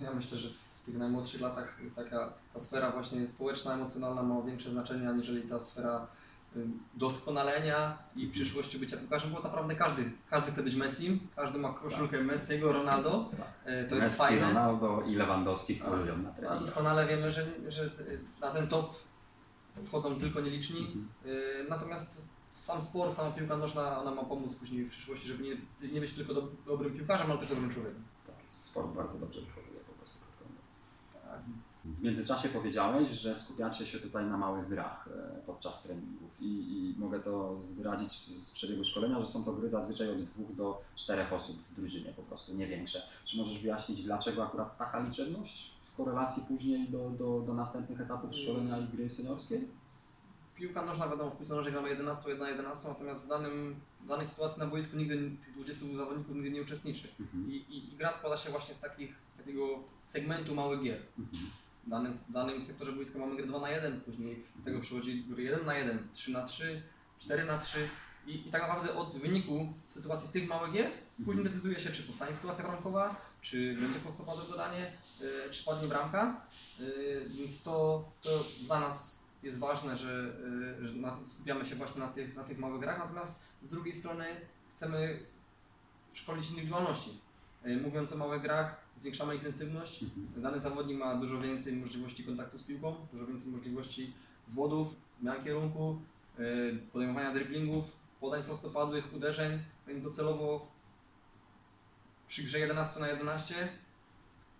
[0.00, 4.70] Ja myślę, że w tych najmłodszych latach taka ta sfera właśnie społeczna, emocjonalna ma większe
[4.70, 6.06] znaczenie, aniżeli ta sfera
[6.94, 12.22] doskonalenia i przyszłości bycia piłkarzem, bo naprawdę każdy, każdy chce być Messi, każdy ma koszulkę
[12.22, 13.74] Messiego, Ronaldo, Tak.
[13.74, 14.48] y, to jest Messi, fajne.
[14.48, 17.90] Ronaldo i Lewandowski A, królują na A doskonale wiemy, że, że
[18.40, 18.94] na ten top
[19.86, 21.08] wchodzą tylko nieliczni, Mhm.
[21.26, 25.88] y, natomiast sam sport, sama piłka nożna, ona ma pomóc później w przyszłości, żeby nie,
[25.92, 28.04] nie być tylko do, dobrym piłkarzem, ale też dobrym człowiekiem.
[28.26, 30.80] Tak, sport bardzo dobrze wychowuje po prostu krótko mówiąc.
[31.12, 31.40] Tak.
[31.84, 36.94] W międzyczasie powiedziałeś, że skupiacie się tutaj na małych grach e, podczas treningów i, i
[36.98, 41.32] mogę to zdradzić z, przebiegu szkolenia, że są to gry zazwyczaj od dwóch do czterech
[41.32, 43.02] osób w drużynie po prostu, nie większe.
[43.24, 48.36] Czy możesz wyjaśnić, dlaczego akurat taka liczebność w korelacji później do, do, do następnych etapów
[48.36, 49.68] szkolenia i gry seniorskiej?
[50.54, 54.26] Piłka nożna, wiadomo, w piłce nożnej gramy 11, 1 11, natomiast w, danym, w danej
[54.26, 57.08] sytuacji na boisku nigdy tych 22 zawodników nigdy nie uczestniczy.
[57.20, 57.50] Mhm.
[57.50, 61.00] I, i, I gra składa się właśnie z, takich, z takiego segmentu małych gier.
[61.18, 61.42] Mhm.
[61.86, 65.24] W danym, w danym sektorze boiska mamy grę 2 na 1, później z tego przychodzi
[65.24, 66.82] gry 1 na 1, 3 na 3,
[67.18, 67.88] 4 na 3
[68.26, 70.90] i, i tak naprawdę od wyniku sytuacji tych małych gier
[71.24, 76.46] później decyduje się, czy powstanie sytuacja bramkowa, czy będzie prostopadłe dodanie, y, czy padnie bramka.
[76.80, 80.32] Y, więc to, to dla nas jest ważne, że,
[80.80, 83.94] y, że na, skupiamy się właśnie na tych, na tych małych grach, natomiast z drugiej
[83.94, 84.24] strony
[84.74, 85.26] chcemy
[86.12, 87.20] szkolić indywidualności.
[87.66, 90.02] Y, mówiąc o małych grach, zwiększamy intensywność.
[90.02, 90.42] Mhm.
[90.42, 94.12] Dany zawodnik ma dużo więcej możliwości kontaktu z piłką, dużo więcej możliwości
[94.48, 94.88] zwodów,
[95.20, 96.00] zmian kierunku,
[96.38, 97.84] y, podejmowania driblingów,
[98.20, 99.58] podań prostopadłych, uderzeń.
[99.88, 100.66] Więc docelowo
[102.26, 103.68] przy grze 11 na 11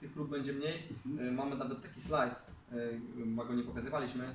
[0.00, 0.82] tych prób będzie mniej.
[1.06, 1.28] Mhm.
[1.28, 2.34] Y, Mamy nawet taki slajd,
[3.18, 4.34] chyba go nie pokazywaliśmy,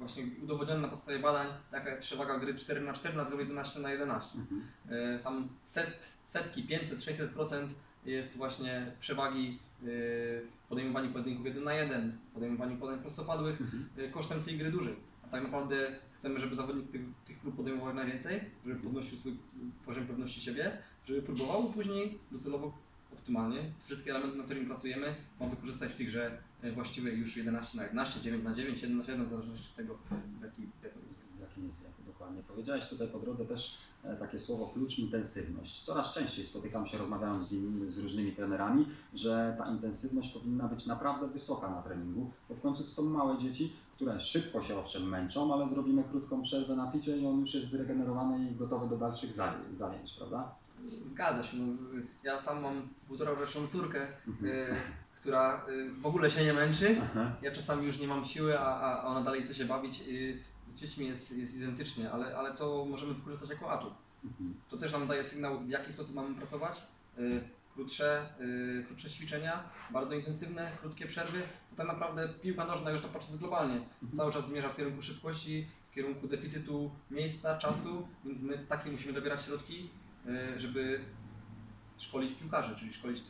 [0.00, 3.90] właśnie udowodniony na podstawie badań, jaka jest przewaga gry 4 na 4 na 11 na
[3.90, 4.62] 11 Mhm.
[4.90, 7.68] Y, Tam set, setki, 500, 600%
[8.06, 9.86] jest właśnie przewagi y,
[10.64, 13.88] w podejmowaniu pojedynków 1 na 1, podejmowaniu podań prostopadłych Mhm.
[13.98, 14.96] y, kosztem tej gry dużej.
[15.24, 19.36] A tak naprawdę chcemy, żeby zawodnik tych, tych prób podejmował najwięcej, żeby podnosił swój
[19.86, 22.78] poziom pewności siebie, żeby próbował, później docelowo
[23.12, 27.76] optymalnie wszystkie elementy, nad którymi pracujemy, ma wykorzystać w tej grze y, właściwej już 11
[27.76, 29.98] na 11, 9 na 9, 7 na 7, w zależności od tego,
[30.42, 31.20] jaki, w jakim jest.
[31.66, 32.42] Jest wieku, dokładnie.
[32.48, 35.82] Powiedziałeś tutaj po drodze też e, takie słowo klucz intensywność.
[35.82, 40.86] Coraz częściej spotykam się, rozmawiając z, innymi, z różnymi trenerami, że ta intensywność powinna być
[40.86, 45.08] naprawdę wysoka na treningu, bo w końcu to są małe dzieci, które szybko się owszem
[45.08, 48.96] męczą, ale zrobimy krótką przerwę na picie i on już jest zregenerowany i gotowy do
[48.96, 50.54] dalszych zaj- zajęć, prawda?
[51.06, 51.56] Zgadza się.
[51.56, 51.66] No,
[52.24, 54.52] ja sam mam półtora roczną córkę, Mhm.
[54.52, 54.76] y,
[55.20, 57.00] która y, w ogóle się nie męczy.
[57.02, 57.36] Aha.
[57.42, 60.02] Ja czasami już nie mam siły, a, a ona dalej chce się bawić.
[60.74, 63.92] Z dziećmi jest, jest identycznie, ale, ale to możemy wykorzystać jako atut.
[64.24, 64.54] Mhm.
[64.68, 66.82] To też nam daje sygnał, w jaki sposób mamy pracować.
[67.18, 67.40] Y,
[67.74, 71.42] Krótsze, y, krótsze ćwiczenia, bardzo intensywne, krótkie przerwy.
[71.70, 74.16] Bo tak naprawdę piłka nożna, już to patrząc globalnie, Mhm.
[74.16, 79.12] cały czas zmierza w kierunku szybkości, w kierunku deficytu miejsca, czasu, więc my takie musimy
[79.12, 79.90] dobierać środki,
[80.56, 81.00] żeby
[81.98, 83.22] szkolić piłkarzy, czyli szkolić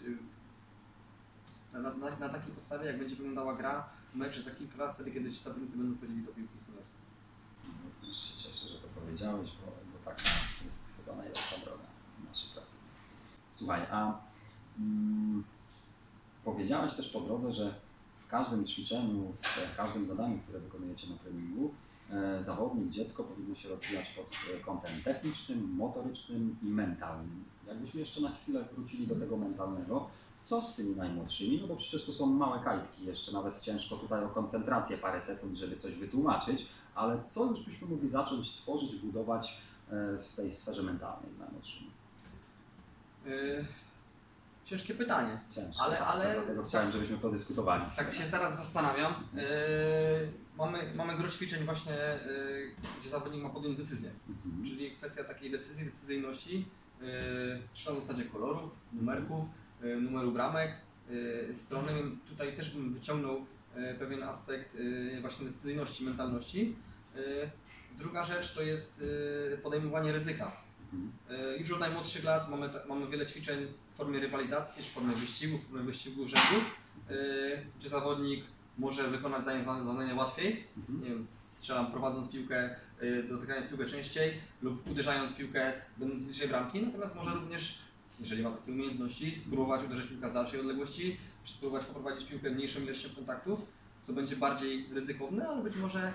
[1.72, 5.32] na, na, na, takiej podstawie, jak będzie wyglądała gra, mecz za kilka lat, wtedy kiedy
[5.32, 7.00] ci zawodnicy będą wchodzili do piłki seniorskiej.
[7.84, 10.20] Również się cieszę, że to powiedziałeś, bo, bo tak
[10.64, 11.84] jest chyba najlepsza droga
[12.18, 12.76] w naszej pracy.
[13.48, 14.20] Słuchaj, a
[14.78, 15.44] mm,
[16.44, 17.74] powiedziałeś też po drodze, że
[18.18, 21.74] w każdym ćwiczeniu, w każdym zadaniu, które wykonujecie na treningu,
[22.10, 27.44] e, zawodnik, dziecko powinno się rozwijać pod e, kątem technicznym, motorycznym i mentalnym.
[27.66, 30.10] Jakbyśmy jeszcze na chwilę wrócili do tego mentalnego,
[30.42, 31.58] co z tymi najmłodszymi?
[31.60, 35.56] No bo przecież to są małe kajtki, jeszcze nawet ciężko tutaj o koncentrację parę sekund,
[35.58, 40.82] żeby coś wytłumaczyć, ale co już byśmy mogli zacząć tworzyć, budować e, w tej sferze
[40.82, 41.90] mentalnej z najmłodszymi?
[43.26, 43.66] Yy,
[44.64, 45.40] ciężkie pytanie.
[45.54, 47.84] Ciężko, Ale- tak, ale- dlatego chciałem, żebyśmy podyskutowali.
[47.96, 49.14] Tak się teraz zastanawiam.
[49.34, 49.42] Yy,
[50.58, 54.10] mamy, mamy gro ćwiczeń właśnie, yy, gdzie zawodnik ma podjąć decyzję.
[54.28, 54.64] Mhm.
[54.64, 56.68] Czyli kwestia takiej decyzji, decyzyjności,
[57.74, 59.44] czy na zasadzie kolorów, numerków,
[60.00, 60.70] numeru bramek,
[61.10, 61.92] yy, strony.
[62.28, 64.76] Tutaj też bym wyciągnął yy, pewien aspekt
[65.20, 66.76] właśnie decyzyjności, mentalności.
[67.98, 69.04] Druga rzecz to jest
[69.62, 70.52] podejmowanie ryzyka.
[71.30, 75.64] E, Już od najmłodszych lat mamy, mamy wiele ćwiczeń w formie rywalizacji, w formie wyścigów,
[75.64, 76.76] w formie wyścigów rzędów,
[77.10, 77.14] e,
[77.78, 78.44] gdzie zawodnik
[78.78, 80.64] może wykonać zadanie, łatwiej,
[81.02, 86.82] nie wiem, strzelam prowadząc piłkę, e, dotykając piłkę częściej lub uderzając piłkę będąc bliżej bramki,
[86.82, 87.78] natomiast może również,
[88.20, 92.80] jeżeli ma takie umiejętności, spróbować uderzyć piłkę z dalszej odległości, czy spróbować poprowadzić piłkę mniejszą
[92.80, 96.12] ilością kontaktów, co będzie bardziej ryzykowne, ale być może e,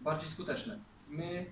[0.00, 0.78] bardziej skuteczne.
[1.08, 1.46] My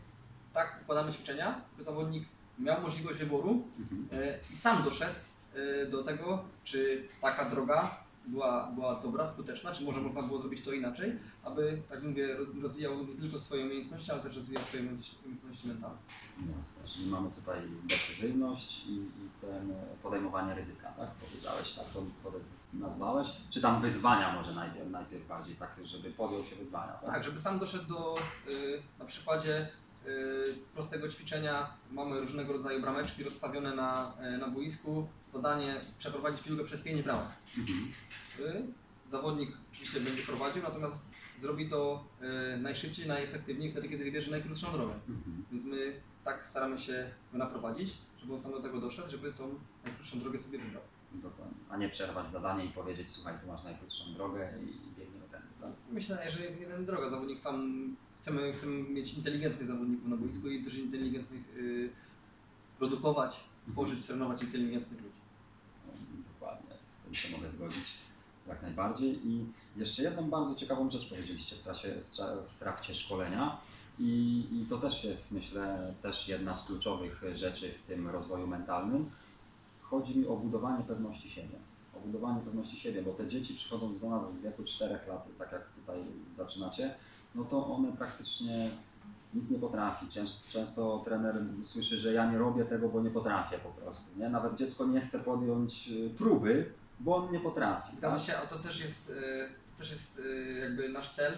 [0.53, 2.25] tak układamy ćwiczenia, by zawodnik
[2.59, 3.69] miał możliwość wyboru
[4.13, 5.15] e, i sam doszedł
[5.55, 10.65] e, do tego, czy taka droga była, była dobra, skuteczna, czy może można było zrobić
[10.65, 14.83] to inaczej, aby, tak mówię, roz- rozwijał nie tylko swoje umiejętności, ale też rozwijał swoje
[14.83, 15.97] umiejętności, mentalne.
[16.59, 21.11] Jasne, czyli mamy tutaj decyzyjność i, i ten e, podejmowanie ryzyka, tak?
[21.11, 22.03] Powiedziałeś, tak to
[22.75, 23.29] nazwałeś?
[23.51, 27.11] Czy tam wyzwania może najpierw, najpierw bardziej takie, żeby podjął się wyzwania, tak?
[27.11, 28.15] Tak, żeby sam doszedł do,
[28.49, 29.69] y, na przykładzie
[30.07, 36.65] y, prostego ćwiczenia, mamy różnego rodzaju brameczki rozstawione na, y, na boisku, zadanie przeprowadzić piłkę
[36.65, 37.29] przez pięć bramek.
[37.59, 37.91] Mhm.
[38.41, 38.63] Y,
[39.11, 42.05] Zawodnik oczywiście będzie prowadził, natomiast zrobi to
[42.55, 44.95] y, najszybciej, najefektywniej wtedy, kiedy wybierze najkrótszą drogę.
[45.09, 45.45] Mhm.
[45.53, 49.55] Więc my tak staramy się go naprowadzić, żeby on sam do tego doszedł, żeby tą
[49.85, 50.83] najkrótszą drogę sobie wybrał.
[51.13, 51.57] Dokładnie.
[51.71, 55.49] A nie przerwać zadanie i powiedzieć, słuchaj, tu masz najkrótszą drogę i, i biegniemy tędy,
[55.61, 55.71] tak?
[55.91, 60.75] Myślę, że jeden droga, zawodnik sam, chcemy, chcemy mieć inteligentnych zawodników na boisku i też
[60.79, 61.91] inteligentnych y,
[62.79, 65.24] produkować, tworzyć, trenować inteligentnych ludzi.
[67.15, 67.85] Się mogę zgodzić.
[68.49, 69.29] jak najbardziej.
[69.29, 69.47] I
[69.77, 73.57] jeszcze jedną bardzo ciekawą rzecz powiedzieliście w, trasie, w, tra- w trakcie szkolenia.
[73.99, 79.11] I, I to też jest, myślę, też jedna z kluczowych rzeczy w tym rozwoju mentalnym.
[79.83, 81.59] Chodzi mi o budowanie pewności siebie.
[81.97, 85.53] O budowanie pewności siebie, bo te dzieci przychodząc do nas w wieku 4 lat, tak
[85.53, 85.99] jak tutaj
[86.37, 86.95] zaczynacie,
[87.35, 88.71] no to one praktycznie
[89.35, 90.09] nic nie potrafi.
[90.09, 94.19] Często, często trener słyszy, że ja nie robię tego, bo nie potrafię po prostu.
[94.19, 94.29] Nie?
[94.29, 97.97] Nawet dziecko nie chce podjąć y, próby, bo on nie potrafi.
[97.97, 98.27] Zgadza tak?
[98.27, 101.33] się, a to też jest, y, to też jest y, jakby nasz cel,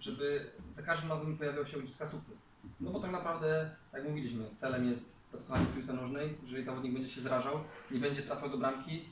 [0.00, 2.48] żeby za każdym razem pojawiał się u dziecka sukces.
[2.80, 6.36] No bo tak naprawdę, tak jak mówiliśmy, celem jest rozkochanie w piłce nożnej.
[6.42, 9.04] Jeżeli zawodnik będzie się zrażał, nie będzie trafiał do bramki,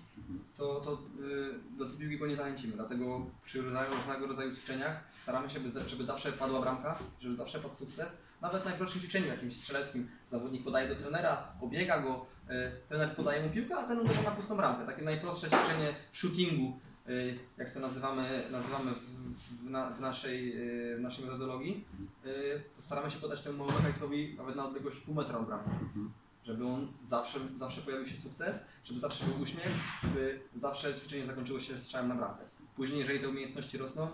[0.56, 0.92] to, to
[1.24, 2.76] y, do tej piłki go nie zachęcimy.
[2.76, 7.74] Dlatego przy różnego- rodzaju ćwiczeniach staramy się, by- żeby zawsze padła bramka, żeby zawsze padł
[7.74, 8.18] sukces.
[8.40, 12.26] Nawet w najprostszym ćwiczeniu jakimś strzeleckim zawodnik podaje do trenera, obiega go,
[12.88, 14.86] trener podaje mu piłkę, a ten uderza na pustą bramkę.
[14.86, 20.52] Takie najprostsze ćwiczenie shootingu, y, jak to nazywamy, nazywamy w, na, w, naszej,
[20.92, 21.84] y, w naszej metodologii,
[22.76, 26.10] to staramy się podać temu małemu mechanikowi nawet na odległość pół metra od bramki Mhm.
[26.44, 29.68] żeby on zawsze, zawsze pojawił się sukces, żeby zawsze był uśmiech,
[30.02, 32.44] żeby zawsze ćwiczenie zakończyło się strzałem na bramkę.
[32.76, 34.08] Później, jeżeli te umiejętności rosną,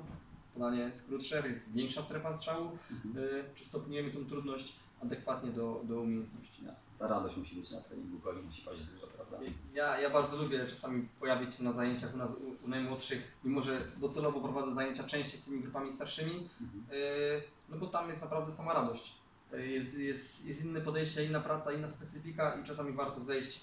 [0.55, 3.27] podanie jest krótsze, jest większa strefa strzału, Mhm.
[3.55, 6.65] czy stopniujemy tą trudność adekwatnie do, do umiejętności.
[6.65, 6.93] Jasne.
[6.99, 9.39] Ta radość musi być na treningu, goli musi paść dużo, prawda?
[9.75, 13.63] Ja, ja bardzo lubię czasami pojawić się na zajęciach u nas, u, u najmłodszych, mimo
[13.63, 16.85] że docelowo prowadzę zajęcia częściej z tymi grupami starszymi, Mhm.
[17.01, 19.15] Yy, no bo tam jest naprawdę sama radość.
[19.53, 23.61] Yy, Jest, jest, jest inne podejście, inna praca, inna specyfika i czasami warto zejść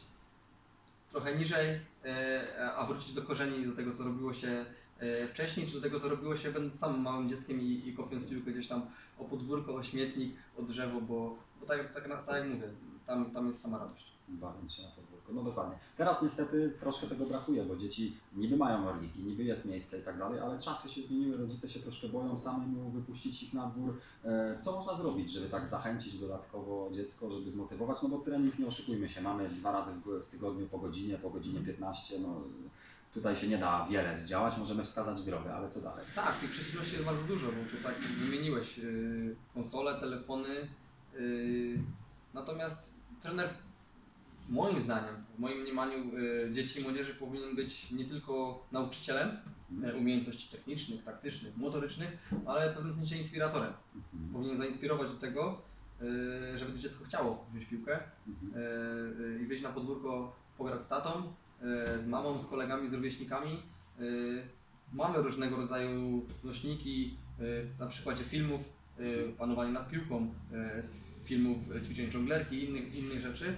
[1.11, 4.65] trochę niżej, yy, a wrócić do korzeni, do tego co robiło się
[5.31, 8.51] wcześniej, czy do tego co robiło się będąc samym małym dzieckiem i, i kopiąc piłkę
[8.51, 8.81] gdzieś tam
[9.19, 12.69] o podwórko, o śmietnik, o drzewo, bo, bo tak, tak, tak jak mówię,
[13.07, 14.11] tam, tam jest sama radość.
[14.27, 15.33] bawiąc się na podwórku.
[15.33, 15.77] No dokładnie.
[15.97, 20.17] Teraz niestety troszkę tego brakuje, bo dzieci niby mają orliki, niby jest miejsce i tak
[20.17, 23.97] dalej, ale czasy się zmieniły, rodzice się troszkę boją samemu wypuścić ich na dwór.
[24.25, 27.97] E, Co można zrobić, żeby tak zachęcić dodatkowo dziecko, żeby zmotywować?
[28.03, 31.29] No bo trening, nie oszukujmy się, mamy dwa razy w, w tygodniu po godzinie, po
[31.29, 32.41] godzinie 15, no
[33.13, 36.05] tutaj się nie da wiele zdziałać, możemy wskazać drogę, ale co dalej?
[36.15, 40.67] Tak, tych przeciwności jest bardzo dużo, bo tu tak wymieniłeś yy, konsole, telefony.
[41.19, 41.79] Yy,
[42.33, 43.49] natomiast trener,
[44.49, 49.29] moim zdaniem, w moim mniemaniu, yy, dzieci i młodzieży powinien być nie tylko nauczycielem
[49.81, 53.73] yy, umiejętności technicznych, taktycznych, motorycznych, ale w pewnym sensie inspiratorem.
[53.95, 54.33] Mhm.
[54.33, 55.61] Powinien zainspirować do tego,
[56.55, 58.63] żeby to dziecko chciało wziąć piłkę Mhm.
[59.33, 61.33] yy, i wyjść na podwórko, pograć z tatą,
[61.99, 63.51] z mamą, z kolegami, z rówieśnikami.
[63.99, 64.41] Yy,
[64.93, 68.61] Mamy różnego rodzaju nośniki, yy, na przykładzie filmów,
[69.37, 70.33] panowanie nad piłką,
[71.23, 73.55] filmów ćwiczeń żonglerki i innych, innych rzeczy.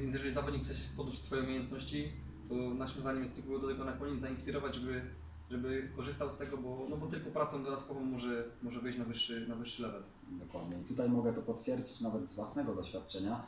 [0.00, 2.12] Więc jeżeli zawodnik chce podnosić swoje umiejętności,
[2.48, 5.02] to naszym zdaniem jest tylko do tego nakłonić, zainspirować, żeby,
[5.50, 9.48] żeby korzystał z tego, bo, no bo tylko pracą dodatkową może, może wyjść na wyższy,
[9.48, 10.02] na wyższy level.
[10.30, 10.76] Dokładnie.
[10.80, 13.42] I tutaj mogę to potwierdzić nawet z własnego doświadczenia, e,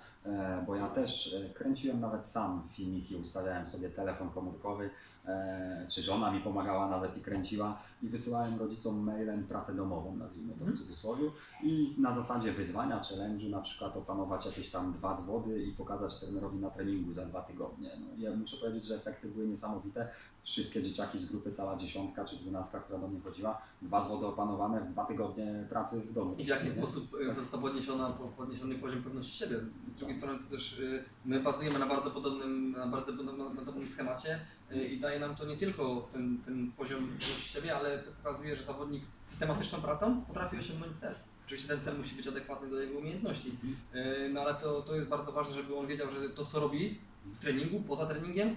[0.67, 4.91] bo ja też e, kręciłem nawet sam filmiki, ustawiałem sobie telefon komórkowy,
[5.27, 10.55] e, czy żona mi pomagała nawet i kręciła i wysyłałem rodzicom mailem pracę domową, nazwijmy
[10.55, 11.31] to w cudzysłowie,
[11.63, 16.59] i na zasadzie wyzwania, challenge'u na przykład opanować jakieś tam dwa zwody i pokazać trenerowi
[16.59, 17.91] na treningu za dwa tygodnie.
[18.01, 20.09] No, ja muszę powiedzieć, że efekty były niesamowite.
[20.43, 24.81] Wszystkie dzieciaki z grupy, cała dziesiątka czy dwunastka, która do mnie chodziła, dwa zwody opanowane
[24.81, 26.35] w dwa tygodnie pracy w domu.
[26.39, 26.71] I w jaki Nie?
[26.71, 29.57] sposób y, został podniesiona, po- podniesiony poziom pewności siebie.
[29.95, 33.13] Z drugiej strony to też y, my bazujemy na bardzo podobnym, na bardzo
[33.57, 34.41] podobnym, schemacie
[34.73, 38.57] y, i daje nam to nie tylko ten, ten poziom pewności siebie, ale to pokazuje,
[38.57, 41.15] że zawodnik systematyczną pracą potrafi osiągnąć cel.
[41.47, 43.49] Oczywiście ten cel musi być adekwatny do jego umiejętności,
[43.95, 46.99] y, no ale to, to jest bardzo ważne, żeby on wiedział, że to co robi
[47.27, 48.57] w treningu, poza treningiem,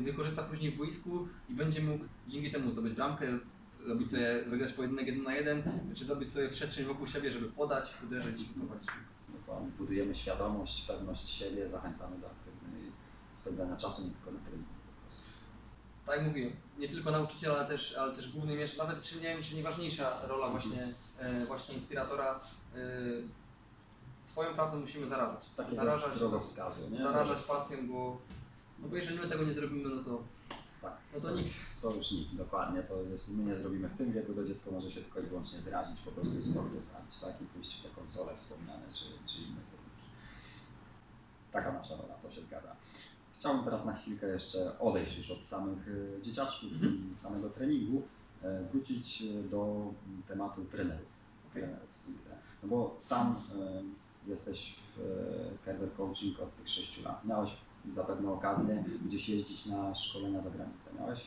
[0.00, 3.26] wykorzysta później w boisku i będzie mógł dzięki temu zdobyć bramkę,
[3.84, 5.62] zrobić sobie, wygrać pojedynek jeden na jeden,
[5.94, 8.90] czy zrobić sobie przestrzeń wokół siebie, żeby podać, uderzyć i prowadzić.
[9.28, 9.70] Dokładnie.
[9.78, 12.92] Budujemy świadomość, pewność siebie, zachęcamy do aktywnej
[13.34, 15.24] spędzania czasu nie tylko na treningu po prostu.
[16.06, 19.22] Tak jak mówiłem, nie tylko nauczyciel, ale też, ale też główny mistrz, nawet czy nie
[19.22, 22.40] wiem, czy nie ważniejsza rola właśnie, e, właśnie inspiratora.
[22.74, 22.78] E,
[24.24, 25.46] swoją pracę musimy zarażać.
[25.56, 27.02] Takie zarażać, drogowskazy, nie?
[27.02, 28.20] zarażać pasją, bo,
[28.82, 30.22] no bo jeżeli my tego nie zrobimy, no to,
[30.82, 30.96] Tak.
[31.14, 31.54] no to nikt.
[31.82, 32.82] To już nikt, dokładnie.
[32.82, 35.60] To jeśli my nie zrobimy w tym wieku, to dziecko może się tylko i wyłącznie
[35.60, 37.40] zrazić, po prostu i sport zostawić, tak?
[37.42, 40.06] I pójść w te konsole wspomniane, czy, czy inne kierunki.
[41.52, 42.76] Taka nasza rola, to się zgadza.
[43.34, 47.10] Chciałbym teraz na chwilkę jeszcze odejść już od samych y, dzieciaczków Mhm.
[47.12, 48.02] i samego treningu,
[48.42, 49.92] e, wrócić y, do
[50.28, 51.06] tematu trenerów.
[51.50, 51.62] Okej.
[51.62, 52.30] trenerów stricte.
[52.62, 53.36] No bo sam
[54.26, 55.00] y, jesteś w
[55.64, 57.24] Kerber Coaching od tych 6 lat.
[57.24, 57.50] Miałeś
[57.88, 60.90] zapewne okazję gdzieś jeździć na szkolenia za granicę.
[61.00, 61.20] Miałeś?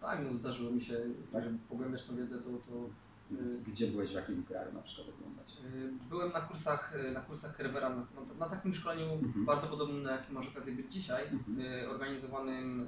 [0.00, 1.00] Tak, no zdarzyło mi się,
[1.32, 1.44] Tak?
[1.44, 2.88] żeby pogłębiać tą wiedzę, to, to
[3.36, 5.56] y, Gdzie byłeś, w jakim kraju na przykład oglądać?
[5.74, 8.06] y, byłem na kursach, y, na kursach Kerwera, na,
[8.38, 9.44] na, takim szkoleniu Mhm.
[9.44, 11.90] bardzo podobnym, na jakim masz okazję być dzisiaj, Mhm.
[11.90, 12.86] organizowanym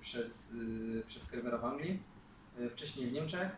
[0.00, 0.52] przez,
[1.06, 2.02] przez Kerwera w Anglii,
[2.70, 3.48] wcześniej w Niemczech.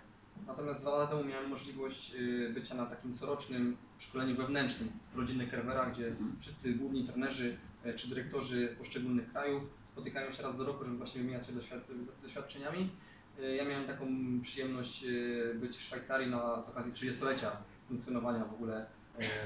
[0.46, 2.14] Natomiast dwa lata temu miałem możliwość
[2.54, 6.36] bycia na takim corocznym szkoleniu wewnętrznym rodziny Kerwera, gdzie Mhm.
[6.40, 7.56] wszyscy główni trenerzy
[7.95, 9.62] czy dyrektorzy poszczególnych krajów
[9.93, 12.91] spotykają się raz do roku, żeby właśnie wymieniać się doświad- doświadczeniami.
[13.39, 14.07] Y, Ja miałem taką
[14.43, 17.51] przyjemność y, być w Szwajcarii na, z okazji 30-lecia
[17.89, 18.87] funkcjonowania w ogóle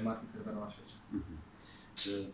[0.02, 0.94] marki Kerwera na świecie.
[1.12, 1.38] Mhm.
[1.94, 2.32] Czy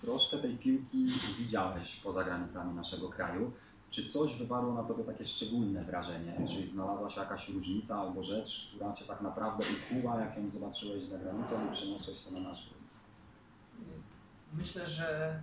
[0.00, 1.06] troszkę tej piłki
[1.38, 3.52] widziałeś poza granicami naszego kraju?
[3.90, 6.46] Czy coś wywarło na Tobie takie szczególne wrażenie?
[6.48, 11.06] Czy znalazła się jakaś różnica albo rzecz, która Cię tak naprawdę ukuła, jak ją zobaczyłeś
[11.06, 12.70] za granicą i przeniosłeś to na nasz?
[14.52, 15.42] Myślę, że,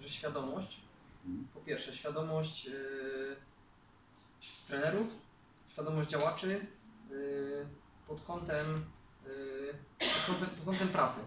[0.00, 0.80] że świadomość,
[1.26, 1.48] Mhm.
[1.54, 3.36] po pierwsze świadomość y,
[4.66, 5.06] trenerów,
[5.68, 6.66] świadomość działaczy
[7.10, 7.66] y,
[8.06, 8.84] pod, kątem,
[9.26, 11.20] y, pod, kątem, pod kątem pracy,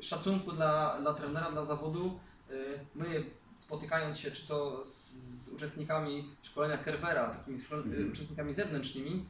[0.00, 2.20] szacunku dla, dla trenera, dla zawodu.
[2.50, 3.24] Y, my
[3.56, 8.06] spotykając się czy to z, z uczestnikami szkolenia Kerwera, takimi szkol- Mhm.
[8.08, 9.28] y, uczestnikami zewnętrznymi,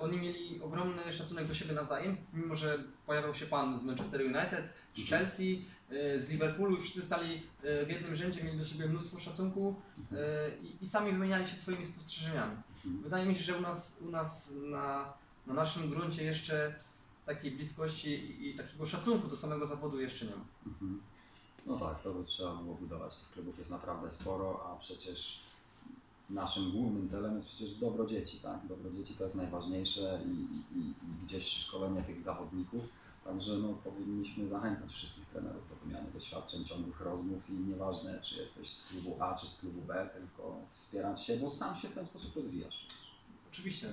[0.00, 4.72] oni mieli ogromny szacunek do siebie nawzajem, mimo że pojawiał się pan z Manchester United,
[4.96, 8.86] z Chelsea, y, z Liverpoolu i wszyscy stali y, w jednym rzędzie, mieli do siebie
[8.86, 9.74] mnóstwo szacunku
[10.62, 12.56] i, i sami wymieniali się swoimi spostrzeżeniami.
[12.76, 13.02] Mhm.
[13.02, 15.14] Wydaje mi się, że u nas, u nas na,
[15.46, 16.74] na naszym gruncie jeszcze
[17.26, 20.44] takiej bliskości i, i takiego szacunku do samego zawodu jeszcze nie ma.
[20.66, 21.00] Mhm.
[21.66, 23.16] No tak, to by trzeba było budować.
[23.16, 25.40] Tych klubów jest naprawdę sporo, a przecież
[26.30, 28.66] naszym głównym celem jest przecież dobro dzieci, tak?
[28.68, 30.30] Dobro dzieci to jest najważniejsze i,
[30.78, 32.82] i, i gdzieś szkolenie tych zawodników.
[33.24, 38.72] Także no, powinniśmy zachęcać wszystkich trenerów do wymiany doświadczeń, ciągłych rozmów i nieważne, czy jesteś
[38.72, 42.06] z klubu A, czy z klubu B, tylko wspierać się, bo sam się w ten
[42.06, 42.86] sposób rozwijasz.
[43.52, 43.92] Oczywiście,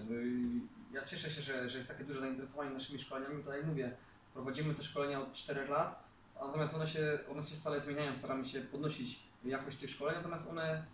[0.93, 3.43] ja cieszę się, że, że jest takie duże zainteresowanie naszymi szkoleniami.
[3.47, 3.97] Jak mówię,
[4.33, 6.03] prowadzimy te szkolenia od 4 lat,
[6.41, 10.85] natomiast one się, one się stale zmieniają, staramy się podnosić jakość tych szkoleń, natomiast one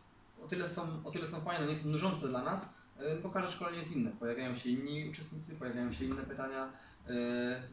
[0.44, 2.70] o tyle są, o tyle są fajne, nie są nużące dla nas,
[3.00, 4.12] y, bo każde szkolenie jest inne.
[4.12, 6.70] Pojawiają się inni uczestnicy, pojawiają się inne pytania,
[7.10, 7.14] y,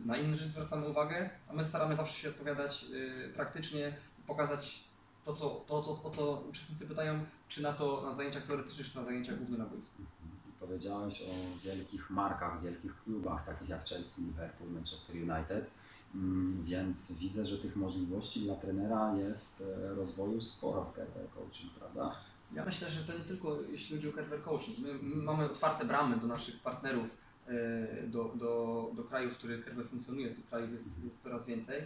[0.06, 3.96] na inne rzeczy zwracamy uwagę, a my staramy zawsze się odpowiadać y, praktycznie
[4.26, 4.84] pokazać
[5.24, 8.96] to, co, to, co, o co uczestnicy pytają, czy na to na zajęciach teoretycznych, czy
[8.96, 10.02] na zajęciach głównie na boisku.
[10.48, 15.70] I Powiedziałeś o wielkich markach, wielkich klubach, takich jak Chelsea, Liverpool, Manchester United,
[16.14, 21.72] Mm, więc widzę, że tych możliwości dla trenera jest e, rozwoju sporo w career coaching,
[21.72, 22.16] prawda?
[22.54, 24.78] Ja myślę, że to nie tylko jeśli chodzi o Carver Coaching.
[24.78, 27.04] My, my mamy otwarte bramy do naszych partnerów,
[27.48, 30.34] e, do, do, do krajów, w których Carver funkcjonuje.
[30.34, 31.78] Tych krajów jest, jest coraz więcej.
[31.80, 31.84] E,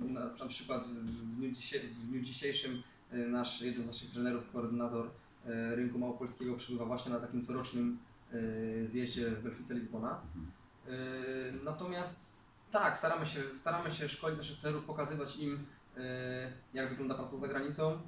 [0.00, 1.50] Na, na przykład w dniu,
[1.92, 5.10] w dniu dzisiejszym e, nasz, jeden z naszych trenerów, koordynator
[5.74, 7.98] rynku małopolskiego przebywa właśnie na takim corocznym
[8.86, 10.20] zjeździe w Belfice Lizbona.
[11.64, 12.20] Natomiast
[12.70, 15.66] tak, staramy się, staramy się szkolić naszych trenerów, pokazywać im,
[16.74, 17.98] jak wygląda praca za granicą,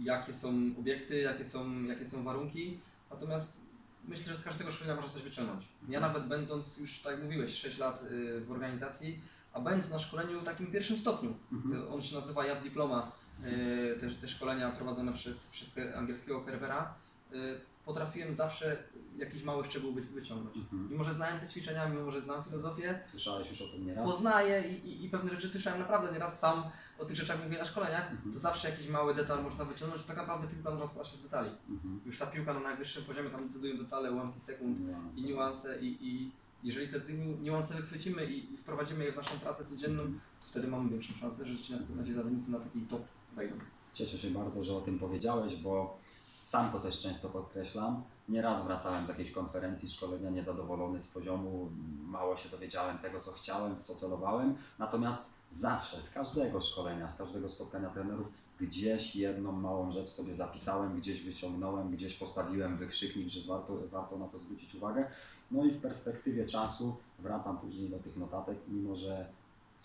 [0.00, 2.80] jakie są obiekty, jakie są, jakie są warunki.
[3.10, 3.60] Natomiast
[4.08, 5.68] myślę, że z każdego szkolenia można coś wyciągnąć.
[5.88, 9.20] Ja nawet będąc już, tak jak mówiłeś, 6 lat e, w organizacji,
[9.52, 11.92] a będąc na szkoleniu takim pierwszym stopniu, Mhm.
[11.92, 13.12] on się nazywa JAW Diploma,
[13.44, 13.50] e,
[14.00, 16.94] te, te szkolenia prowadzone przez, przez angielskiego Kerwera,
[17.90, 18.76] potrafiłem zawsze
[19.16, 20.56] jakiś mały szczegół wy, wyciągnąć.
[20.56, 20.88] Mhm.
[20.90, 24.04] Mimo, że znałem te ćwiczenia, mimo, że znam filozofię, Słyszałeś już o tym nieraz?
[24.04, 26.62] poznaję i, i, i pewne rzeczy słyszałem naprawdę nieraz sam
[26.98, 28.32] o tych rzeczach mówię na szkoleniach, Mhm.
[28.32, 31.50] to zawsze jakiś mały detal można wyciągnąć, tak naprawdę piłka rozkłada się z detali.
[31.68, 32.00] Mhm.
[32.06, 34.78] Już ta piłka na najwyższym poziomie, tam decydują detale, ułamki sekund
[35.16, 36.30] i niuanse i, i
[36.64, 40.02] jeżeli te ni- niuanse wychwycimy i, i wprowadzimy je w naszą pracę codzienną,
[40.40, 43.02] to wtedy mamy większą szansę, że ci nasi nasi zawodnicy na taki top
[43.36, 43.54] wejdą.
[43.92, 45.98] Cieszę się bardzo, że o tym powiedziałeś, bo
[46.46, 48.02] sam to też często podkreślam.
[48.28, 51.70] Nieraz wracałem z jakiejś konferencji, szkolenia niezadowolony z poziomu,
[52.02, 54.56] mało się dowiedziałem tego, co chciałem, w co celowałem.
[54.78, 58.26] Natomiast zawsze, z każdego szkolenia, z każdego spotkania trenerów,
[58.60, 64.28] gdzieś jedną małą rzecz sobie zapisałem, gdzieś wyciągnąłem, gdzieś postawiłem wykrzyknik, że warto, warto na
[64.28, 65.06] to zwrócić uwagę.
[65.50, 69.26] No i w perspektywie czasu wracam później do tych notatek, mimo że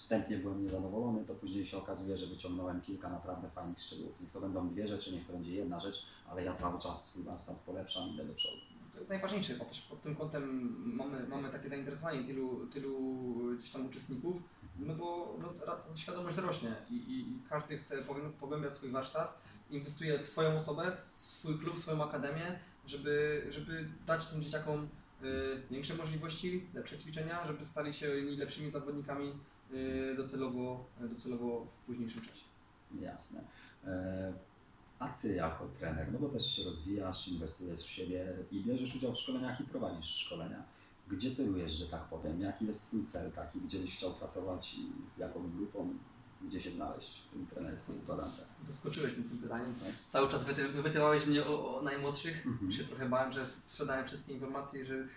[0.02, 4.22] wstępnie byłem niezadowolony, to później się okazuje, że wyciągnąłem kilka naprawdę fajnych szczegółów.
[4.22, 7.24] Niech to będą dwie rzeczy, niech to będzie jedna rzecz, ale ja cały czas swój
[7.24, 8.58] warsztat polepszam i idę do przodu.
[8.94, 12.98] To jest najważniejsze, bo też pod tym kątem mamy, mamy takie zainteresowanie tylu, tylu
[13.60, 14.36] gdzieś tam uczestników,
[14.80, 20.28] no bo no, świadomość rośnie i, i, każdy chce pogłę- pogłębiać swój warsztat, inwestuje w
[20.28, 24.88] swoją osobę, w swój klub, w swoją akademię, żeby, żeby dać tym dzieciakom
[25.24, 29.34] y, większe możliwości, lepsze ćwiczenia, żeby stali się lepszymi zawodnikami
[30.18, 32.46] docelowo, docelowo w późniejszym czasie.
[33.02, 33.44] Jasne.
[33.86, 34.34] E,
[35.00, 39.14] A ty jako trener, no bo też się rozwijasz, inwestujesz w siebie i bierzesz udział
[39.14, 40.64] w szkoleniach i prowadzisz szkolenia.
[41.08, 42.42] Gdzie celujesz, że tak powiem?
[42.42, 45.94] Jaki jest twój cel taki, gdzie byś chciał pracować i z jaką grupą,
[46.42, 48.46] gdzie się znaleźć w tym trenerskiej układance?
[48.62, 49.76] Zaskoczyłeś mnie tym pytaniem.
[49.76, 49.92] Tak?
[50.10, 52.48] Cały czas wypytywałeś mnie o, o najmłodszych.
[52.48, 52.72] Mhm.
[52.72, 55.08] Się trochę bałem, że sprzedałem wszystkie informacje i że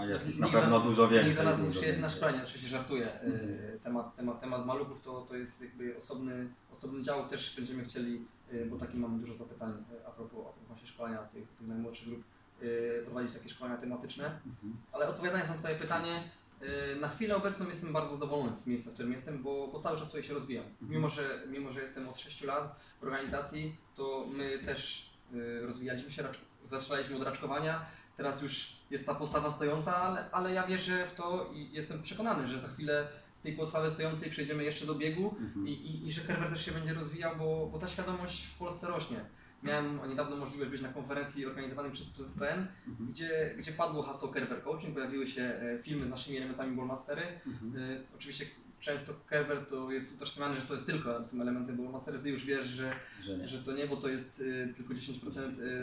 [0.00, 1.30] A jest ich nikt na pewno za- dużo więcej.
[1.30, 2.16] Nikt nas nie dużo przyjedzie na więcej.
[2.18, 3.06] szkolenie, oczywiście żartuję.
[3.12, 3.78] E, Mhm.
[3.84, 8.64] Temat, temat, temat maluchów to, to jest jakby osobny, osobny dział, też będziemy chcieli, e,
[8.66, 12.08] bo taki mamy dużo zapytań e, a propos, a propos właśnie szkolenia tych, tych najmłodszych
[12.08, 12.22] grup,
[12.62, 14.24] e, prowadzić takie szkolenia tematyczne.
[14.46, 14.76] Mhm.
[14.92, 16.22] Ale odpowiadając na Twoje pytanie,
[16.62, 19.98] y, na chwilę obecną jestem bardzo zadowolony z miejsca, w którym jestem, bo, bo cały
[19.98, 20.64] czas tutaj się rozwijam.
[20.64, 20.90] Mhm.
[20.90, 26.10] Mimo że, mimo, że jestem od 6 lat w organizacji, to my też y, rozwijaliśmy
[26.10, 26.24] się,
[26.66, 27.86] zaczynaliśmy od raczkowania.
[28.18, 32.48] Teraz już jest ta postawa stojąca, ale, ale ja wierzę w to i jestem przekonany,
[32.48, 35.68] że za chwilę z tej postawy stojącej przejdziemy jeszcze do biegu Mhm.
[35.68, 38.86] i, i, i że Kerber też się będzie rozwijał, bo, bo ta świadomość w Polsce
[38.86, 39.20] rośnie.
[39.62, 43.10] Miałem niedawno możliwość być na konferencji organizowanej przez PZPN, Mhm.
[43.12, 47.22] gdzie, gdzie padło hasło Kerber Coaching, pojawiły się e, filmy z naszymi elementami Ballmastery.
[47.46, 47.76] Mhm.
[47.76, 48.46] E, Oczywiście
[48.80, 52.66] często Kerber to jest utożsamiany, że to jest tylko są elementy Ballmastery, ty już wiesz,
[52.66, 52.92] że,
[53.22, 55.40] Że że to nie, bo to jest e, tylko 10%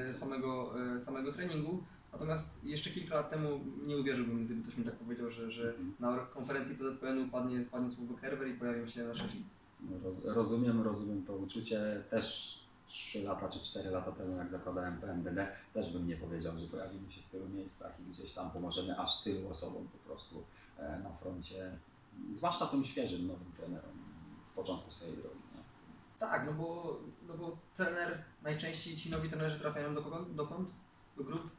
[0.10, 0.74] e, samego,
[1.06, 1.84] samego treningu.
[2.16, 5.94] Natomiast jeszcze kilka lat temu nie uwierzyłbym, gdyby ktoś mi tak powiedział, że, że Mhm.
[6.00, 9.46] na konferencji PZPN-u padnie, padnie słowo Kerber i pojawią się nasze filmy.
[9.82, 12.04] No, Roz, rozumiem, rozumiem to uczucie.
[12.10, 16.68] Też 3 lata czy 4 lata temu, jak zakładałem PMDD, też bym nie powiedział, że
[16.68, 20.44] pojawimy się w tylu miejscach i gdzieś tam pomożemy aż tylu osobom po prostu
[20.78, 21.72] e, na froncie,
[22.32, 23.92] zwłaszcza tym świeżym, nowym trenerom
[24.46, 25.40] w początku swojej drogi.
[25.56, 25.62] Nie?
[26.20, 30.26] Tak, no bo, no bo trener, najczęściej ci nowi trenerzy trafiają do kogo?
[30.36, 30.70] Dokąd?
[31.18, 31.50] Do grup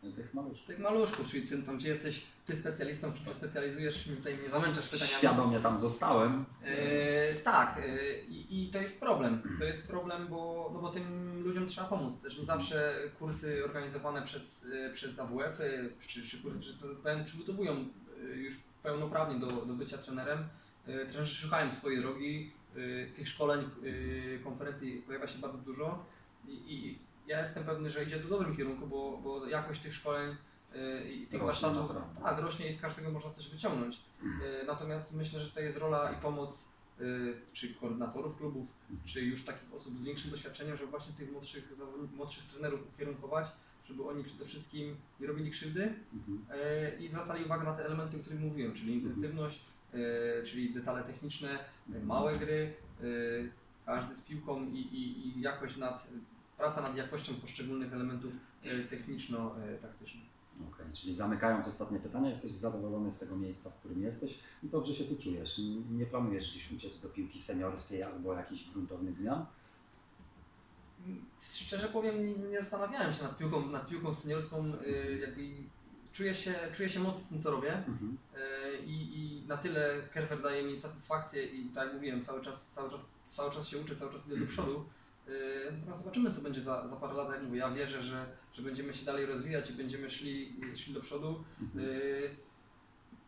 [0.00, 0.66] Tych maluszków.
[0.66, 5.18] tych maluszków, czyli ty, tam gdzie jesteś ty specjalistą, ty specjalizujesz, tutaj nie zamęczasz pytaniami.
[5.18, 6.44] Świadomie tam zostałem.
[6.64, 9.42] E, tak, e, i, to jest problem.
[9.58, 12.22] To jest problem, bo, no bo tym ludziom trzeba pomóc.
[12.22, 17.24] Też nie zawsze kursy organizowane przez, e, przez AWF -y, czy, czy kursy przez PZPN
[17.24, 17.84] przygotowują
[18.34, 20.48] już pełnoprawnie do, do bycia trenerem.
[20.84, 22.52] Trenerzy szukają swojej drogi.
[23.16, 23.70] Tych szkoleń,
[24.44, 26.04] konferencji pojawia się bardzo dużo
[26.48, 29.94] i, i ja jestem pewny, że idzie to w dobrym kierunku, bo, bo jakość tych
[29.94, 30.36] szkoleń
[30.74, 32.20] e, i tych Rośnie warsztatów naprawdę.
[32.20, 34.00] tak, rośnie i z każdego można coś wyciągnąć.
[34.22, 36.68] E, Natomiast myślę, że to jest rola i pomoc
[37.00, 37.02] e,
[37.52, 38.66] czy koordynatorów klubów,
[39.04, 41.72] czy już takich osób z większym doświadczeniem, żeby właśnie tych młodszych,
[42.16, 43.46] młodszych trenerów ukierunkować,
[43.88, 47.00] żeby oni przede wszystkim nie robili krzywdy Mhm.
[47.00, 49.64] i zwracali uwagę na te elementy, o których mówiłem, czyli intensywność,
[49.94, 51.58] e, czyli detale techniczne,
[52.04, 52.72] małe gry,
[53.86, 56.08] każdy z piłką i, i, i jakość nad,
[56.56, 58.32] praca nad jakością poszczególnych elementów
[58.64, 60.36] e, techniczno-taktycznych.
[60.72, 64.94] Okej, czyli zamykając ostatnie pytanie, jesteś zadowolony z tego miejsca, w którym jesteś i dobrze
[64.94, 65.60] się tu czujesz.
[65.90, 69.46] Nie planujesz gdzieś uciec do piłki seniorskiej albo jakichś gruntownych zmian?
[71.40, 75.42] Szczerze powiem, nie, nie zastanawiałem się nad piłką, nad piłką seniorską, y, jakby
[76.12, 78.18] czuję się, czuję się mocno w tym, co robię Mhm.
[78.36, 82.70] y, i, i na tyle Kerfer daje mi satysfakcję i tak jak mówiłem, cały czas,
[82.70, 84.84] cały czas, cały czas się uczę, cały czas idę do przodu.
[85.72, 88.94] Natomiast zobaczymy, co będzie za, za parę lat, jak mówię, ja wierzę, że, że będziemy
[88.94, 91.44] się dalej rozwijać i będziemy szli, szli do przodu.
[91.60, 91.88] Mhm.
[91.88, 92.30] Y,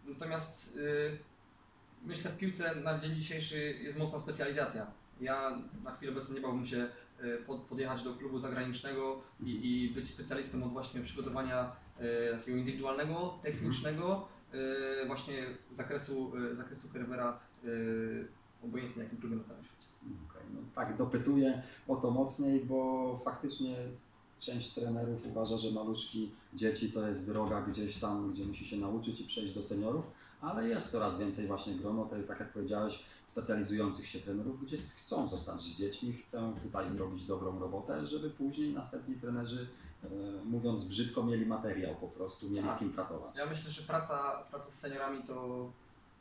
[0.07, 1.19] Natomiast y,
[2.05, 4.87] myślę w piłce na dzień dzisiejszy jest mocna specjalizacja.
[5.21, 6.89] Ja na chwilę obecną nie bałbym się
[7.47, 11.77] pod, podjechać do klubu zagranicznego i, i być specjalistą od właśnie przygotowania
[12.39, 18.29] takiego indywidualnego, technicznego, y, właśnie z zakresu, zakresu Kerwera, y,
[18.65, 19.65] obojętnie jakim klubie na całym
[20.31, 23.77] Okej, no tak, dopytuję o to mocniej, bo faktycznie
[24.39, 29.21] część trenerów uważa, że maluszki dzieci to jest droga gdzieś tam, gdzie musi się nauczyć
[29.21, 30.05] i przejść do seniorów,
[30.41, 35.29] ale jest coraz więcej właśnie grono, te, tak jak powiedziałeś, specjalizujących się trenerów, gdzie chcą
[35.29, 39.69] zostać z dziećmi, chcą tutaj zrobić dobrą robotę, żeby później następni trenerzy,
[40.05, 40.09] e,
[40.45, 42.79] mówiąc brzydko, mieli materiał po prostu, mieli z Tak.
[42.79, 43.37] kim pracować.
[43.37, 45.69] Ja myślę, że praca, praca z seniorami to,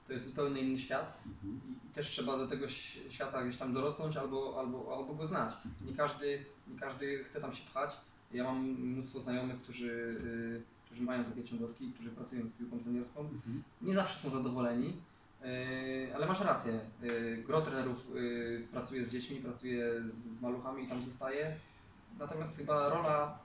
[0.08, 1.18] to jest zupełnie inny świat.
[1.26, 1.62] Mhm.
[1.86, 2.70] i też trzeba do tego
[3.10, 5.54] świata gdzieś tam dorosnąć albo, albo, albo go znać.
[5.86, 7.98] Nie każdy, nie każdy chce tam się pchać.
[8.32, 13.20] Ja mam mnóstwo znajomych, którzy, y, którzy mają takie ciągotki, którzy pracują z piłką seniorską.
[13.22, 13.64] Mhm.
[13.82, 14.94] Nie zawsze są zadowoleni,
[15.46, 16.80] y, ale masz rację.
[17.04, 18.12] Y, gro trenerów
[18.72, 21.56] pracuje z dziećmi, pracuje z, maluchami i tam zostaje.
[22.20, 23.40] Natomiast chyba rola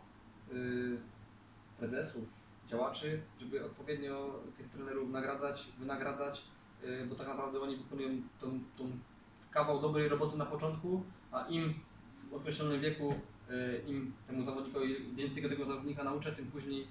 [1.78, 2.24] prezesów,
[2.68, 6.44] działaczy, żeby odpowiednio tych trenerów nagradzać, wynagradzać,
[7.08, 8.08] bo tak naprawdę oni wykonują
[8.40, 8.90] tą, tą
[9.50, 11.02] kawał dobrej roboty na początku,
[11.32, 11.74] a im
[12.30, 13.14] w określonym wieku,
[13.50, 16.86] y, im temu zawodnikowi więcej tego zawodnika nauczę, tym później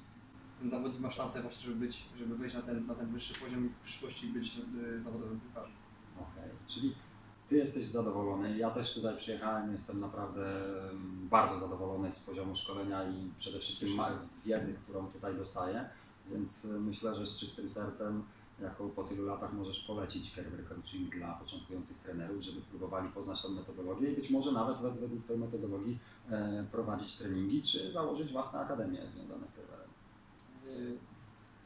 [0.60, 3.66] ten zawodnik ma szansę właśnie, żeby być, żeby wejść na ten, na ten wyższy poziom
[3.66, 5.76] i w przyszłości być y, zawodowym piłkarzem.
[6.18, 6.96] Okej, czyli
[7.52, 8.58] Ty jesteś zadowolony.
[8.58, 10.62] Ja też tutaj przyjechałem, jestem naprawdę
[11.30, 13.89] bardzo zadowolony z poziomu szkolenia i przede wszystkim
[14.46, 15.89] wiedzy, którą tutaj dostaję.
[16.32, 18.24] Więc y, myślę, że z czystym sercem,
[18.62, 23.49] jako po tylu latach możesz polecić Kerber Coaching dla początkujących trenerów, żeby próbowali poznać tą
[23.49, 25.99] metodologię i być może nawet wed- według tej metodologii
[26.32, 29.89] e, prowadzić treningi, czy założyć własne akademie związane z Kerberem.
[30.68, 30.97] Y,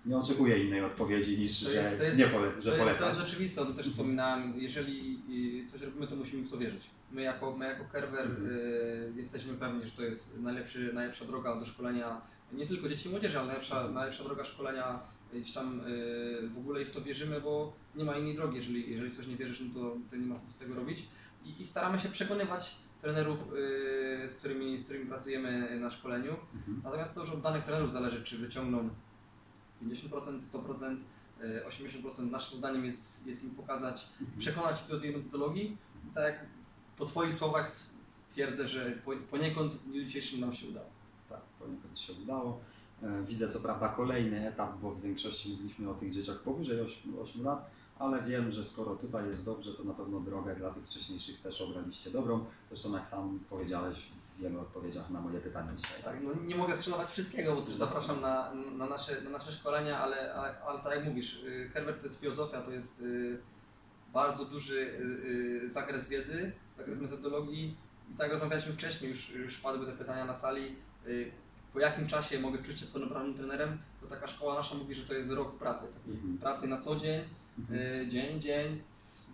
[0.05, 2.99] Nie oczekuję innej odpowiedzi niż, To że jest- to jest- nie pole, że To jest,
[2.99, 4.53] to jest oczywiste, o tym też wspominałem.
[4.55, 5.21] Jeżeli
[5.65, 6.81] y, coś robimy, to musimy w to wierzyć.
[7.11, 8.47] My jako, my jako Kerwer Mhm.
[8.47, 12.21] y, jesteśmy pewni, że to jest najlepszy, najlepsza droga do szkolenia
[12.53, 14.99] nie tylko dzieci i młodzieży, ale najlepsza, najlepsza droga szkolenia
[15.41, 18.57] gdzieś tam y, w ogóle w to wierzymy, bo nie ma innej drogi.
[18.57, 21.07] Jeżeli, jeżeli w coś nie wierzysz, no to, to nie ma sensu tego robić.
[21.45, 26.31] I, i staramy się przekonywać trenerów, y, z, którymi, z którymi pracujemy na szkoleniu.
[26.55, 26.81] Mhm.
[26.83, 28.89] Natomiast to już od danych trenerów zależy, czy wyciągną
[29.83, 30.97] 50%, 100%,
[31.41, 32.31] y, 80%.
[32.31, 34.39] Naszym zdaniem jest, jest im pokazać, Mhm.
[34.39, 35.77] przekonać ich do tej metodologii.
[36.15, 36.45] Tak jak
[36.97, 37.71] po Twoich słowach
[38.27, 40.89] twierdzę, że po, poniekąd w dniu dzisiejszym nam się udało.
[41.29, 42.61] Tak, poniekąd się udało.
[43.03, 47.19] E, Widzę co prawda kolejny etap, bo w większości mówiliśmy o tych dzieciach powyżej 8,
[47.19, 47.69] 8 lat,
[47.99, 51.61] ale wiem, że skoro tutaj jest dobrze, to na pewno drogę dla tych wcześniejszych też
[51.61, 52.45] obraliście dobrą.
[52.69, 56.03] Zresztą jak sam powiedziałeś w wielu odpowiedziach na moje pytania dzisiaj.
[56.03, 59.99] Tak, no nie mogę sprzedawać wszystkiego, bo też zapraszam na, na, nasze, na nasze szkolenia,
[59.99, 63.37] ale, ale, ale tak jak mówisz, y, Kerber to jest filozofia, to jest y,
[64.13, 64.99] bardzo duży
[65.63, 67.77] y, zakres wiedzy, zakres metodologii.
[68.13, 70.75] I tak rozmawialiśmy wcześniej, już, już padły te pytania na sali,
[71.75, 75.13] po jakim czasie mogę czuć się pełnoprawnym trenerem, to taka szkoła nasza mówi, że to
[75.13, 76.37] jest rok pracy, takiej Mhm.
[76.37, 77.21] pracy na co dzień,
[77.59, 77.79] Mhm.
[77.79, 78.81] y, dzień, dzień,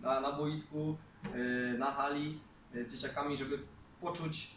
[0.01, 0.97] na, na boisku,
[1.35, 2.39] y, na hali,
[2.87, 3.59] z dzieciakami, żeby
[4.01, 4.51] poczuć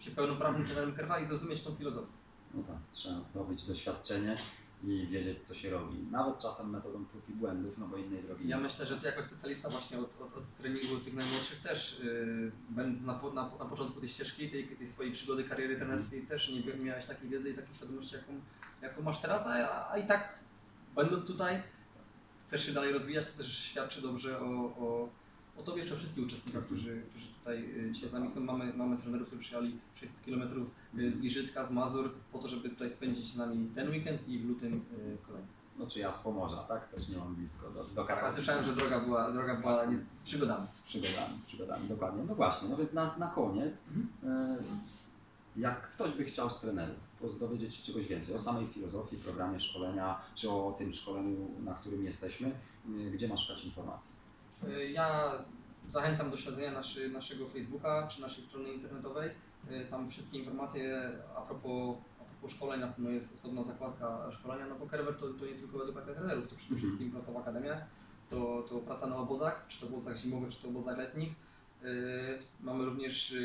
[0.00, 2.12] się pełnoprawnym trenerem Kerwa i zrozumieć tą filozofię.
[2.54, 4.36] No tak, trzeba zdobyć doświadczenie
[4.84, 5.98] i wiedzieć co się robi.
[6.10, 9.22] Nawet czasem metodą prób i błędów, no bo innej drogi Ja myślę, że ty jako
[9.22, 14.00] specjalista właśnie od, od, od treningu tych najmłodszych też, yy, będąc na, na, na początku
[14.00, 17.54] tej ścieżki, tej, tej swojej przygody kariery trenerskiej, też nie, nie miałeś takiej wiedzy i
[17.54, 18.40] takiej świadomości, jaką,
[18.82, 20.38] jaką masz teraz, a, a i tak
[20.94, 21.62] będąc tutaj,
[22.40, 25.08] chcesz się dalej rozwijać, to też świadczy dobrze o, o,
[25.58, 28.40] o tobie czy o wszystkich uczestnikach, którzy, którzy tutaj y, dzisiaj z nami są.
[28.40, 30.66] Mamy, mamy trenerów, którzy przyjechali 600 km
[31.12, 34.44] z Giżycka, z Mazur, po to, żeby tutaj spędzić z nami ten weekend i w
[34.48, 35.48] lutym y, kolejny.
[35.78, 36.88] No czy ja z Pomorza, tak?
[36.88, 38.34] Też nie mam blisko do, do Tak, a Karpaty.
[38.34, 40.66] słyszałem, że droga była, droga była nie, z przygodami.
[40.70, 42.24] z przygodami, z przygodami, dokładnie.
[42.28, 43.84] No właśnie, no więc na, na koniec,
[44.24, 44.56] e,
[45.56, 46.96] jak ktoś by chciał z trenerów
[47.40, 52.04] dowiedzieć się czegoś więcej o samej filozofii, programie szkolenia, czy o tym szkoleniu, na którym
[52.04, 52.52] jesteśmy,
[53.14, 54.25] gdzie masz szukać informacji?
[54.64, 55.32] Y, Ja
[55.90, 59.30] zachęcam do śledzenia naszy, naszego Facebooka czy naszej strony internetowej.
[59.70, 64.66] Y, Tam wszystkie informacje a propos, a propos szkoleń, na pewno jest osobna zakładka szkolenia,
[64.66, 66.80] no bo Kerber to, to nie tylko edukacja trenerów, to przede Mhm.
[66.88, 67.86] wszystkim praca w akademiach,
[68.30, 71.32] to, to praca na obozach, czy to obozach zimowych, czy to obozach letnich.
[71.84, 73.36] Y, Mamy również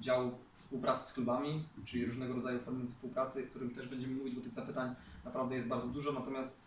[0.00, 4.40] dział współpracy z klubami, czyli różnego rodzaju formy współpracy, o którym też będziemy mówić, bo
[4.40, 4.94] tych zapytań
[5.24, 6.60] naprawdę jest bardzo dużo, natomiast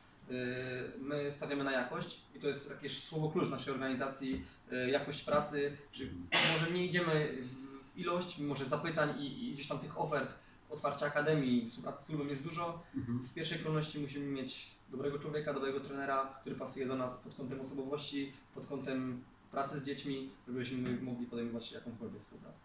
[1.00, 5.78] my stawiamy na jakość i to jest jakieś słowo klucz naszej organizacji, y, jakość pracy,
[5.92, 6.10] czy
[6.54, 10.34] może nie idziemy w- w ilość, mimo że zapytań i, i gdzieś tam tych ofert,
[10.70, 13.20] otwarcia akademii, współpracy z klubem jest dużo, Mhm.
[13.20, 17.62] w pierwszej kolejności musimy mieć dobrego człowieka, dobrego trenera, który pasuje do nas pod kątem
[17.62, 22.58] osobowości, pod kątem pracy z dziećmi, żebyśmy mogli podejmować jakąkolwiek współpracę.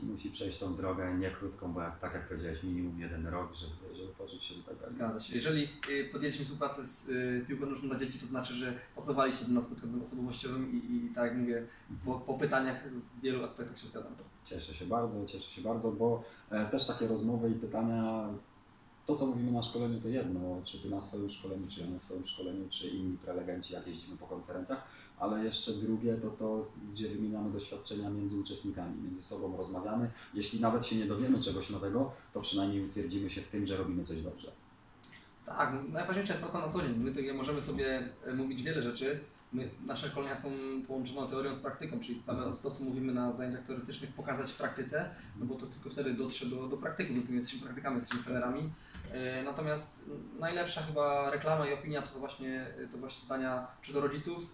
[0.00, 3.54] I musi przejść tą drogę nie krótką, bo jak, tak jak powiedziałeś, minimum jeden rok,
[3.54, 4.96] żeby, żeby poczuć się tutaj pewnie.
[4.96, 5.34] Zgadza się.
[5.34, 9.52] Jeżeli y, podjęliśmy współpracę z y, piłką nożną dla dzieci, to znaczy, że pasowaliście do
[9.52, 11.66] nas pod kątem osobowościowym i, i tak jak mówię,
[12.04, 12.88] po, po pytaniach
[13.18, 14.12] w wielu aspektach się zgadzam.
[14.44, 18.28] Cieszę się bardzo, cieszę się bardzo, bo e, też takie rozmowy i pytania,
[19.06, 21.98] to co mówimy na szkoleniu to jedno, czy ty na swoim szkoleniu, czy ja na
[21.98, 24.86] swoim szkoleniu, czy inni prelegenci, jak jeździmy po konferencjach,
[25.18, 30.10] ale jeszcze drugie to to, gdzie wymieniamy doświadczenia między uczestnikami, między sobą rozmawiamy.
[30.34, 34.04] Jeśli nawet się nie dowiemy czegoś nowego, to przynajmniej utwierdzimy się w tym, że robimy
[34.04, 34.52] coś dobrze.
[35.46, 36.96] Tak, najważniejsza jest praca na co dzień.
[36.96, 39.20] My tutaj możemy sobie e, mówić wiele rzeczy.
[39.52, 40.50] My, nasze szkolenia są
[40.86, 45.10] połączone teorią z praktyką, czyli całe to, co mówimy na zajęciach teoretycznych, pokazać w praktyce,
[45.40, 48.60] no bo to tylko wtedy dotrze do, do praktyków, my jesteśmy praktykami, jesteśmy trenerami.
[49.12, 54.44] E, Natomiast najlepsza chyba reklama i opinia to właśnie, to właśnie zdania czy do rodziców,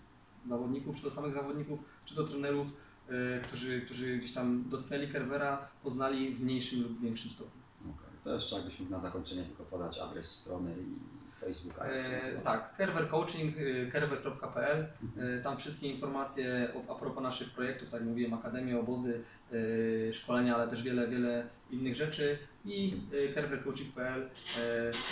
[0.48, 2.66] zawodników, czy do samych zawodników, czy do trenerów,
[3.08, 7.62] e, którzy, którzy gdzieś tam dotknęli Kerwera, poznali w mniejszym lub większym stopniu.
[7.80, 8.10] Okay.
[8.24, 11.84] To jeszcze jakbyś na zakończenie tylko podać adres strony i Facebooka.
[11.84, 14.86] E, tak, Kerwer Coaching, y, kerwer.pl.
[15.02, 15.38] Mhm.
[15.38, 19.22] Y, Tam wszystkie informacje a propos naszych projektów, tak jak mówiłem, akademie, obozy,
[19.52, 23.00] y, szkolenia, ale też wiele, wiele innych rzeczy i
[23.34, 24.28] kerwercoaching.pl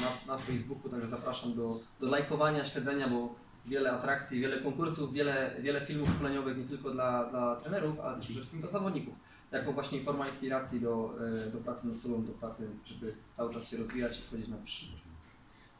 [0.00, 3.34] na, na Facebooku, także zapraszam do, do lajkowania, śledzenia, bo
[3.66, 8.24] wiele atrakcji, wiele konkursów, wiele, wiele filmów szkoleniowych nie tylko dla, dla trenerów, ale też
[8.24, 9.14] przede wszystkim dla zawodników.
[9.52, 11.14] Jako właśnie forma inspiracji do,
[11.52, 14.86] do pracy nad sobą, do pracy, żeby cały czas się rozwijać i wchodzić na wyższy
[14.86, 15.05] poziom.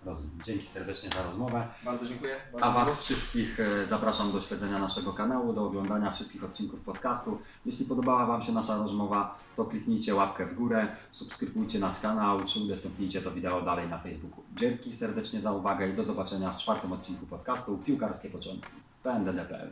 [0.06, 0.38] Rozumiem.
[0.44, 1.66] Dzięki serdecznie za rozmowę.
[1.84, 2.36] Bardzo dziękuję.
[2.52, 3.00] Bardzo A Was miło.
[3.00, 7.38] wszystkich e, zapraszam do śledzenia naszego kanału, do oglądania wszystkich odcinków podcastu.
[7.66, 12.60] Jeśli podobała Wam się nasza rozmowa, to kliknijcie łapkę w górę, subskrybujcie nasz kanał, czy
[12.60, 14.42] udostępnijcie to wideo dalej na Facebooku.
[14.56, 18.72] Dzięki serdecznie za uwagę i do zobaczenia w czwartym odcinku podcastu Piłkarskie Początki.
[19.02, 19.70] PNDD.pl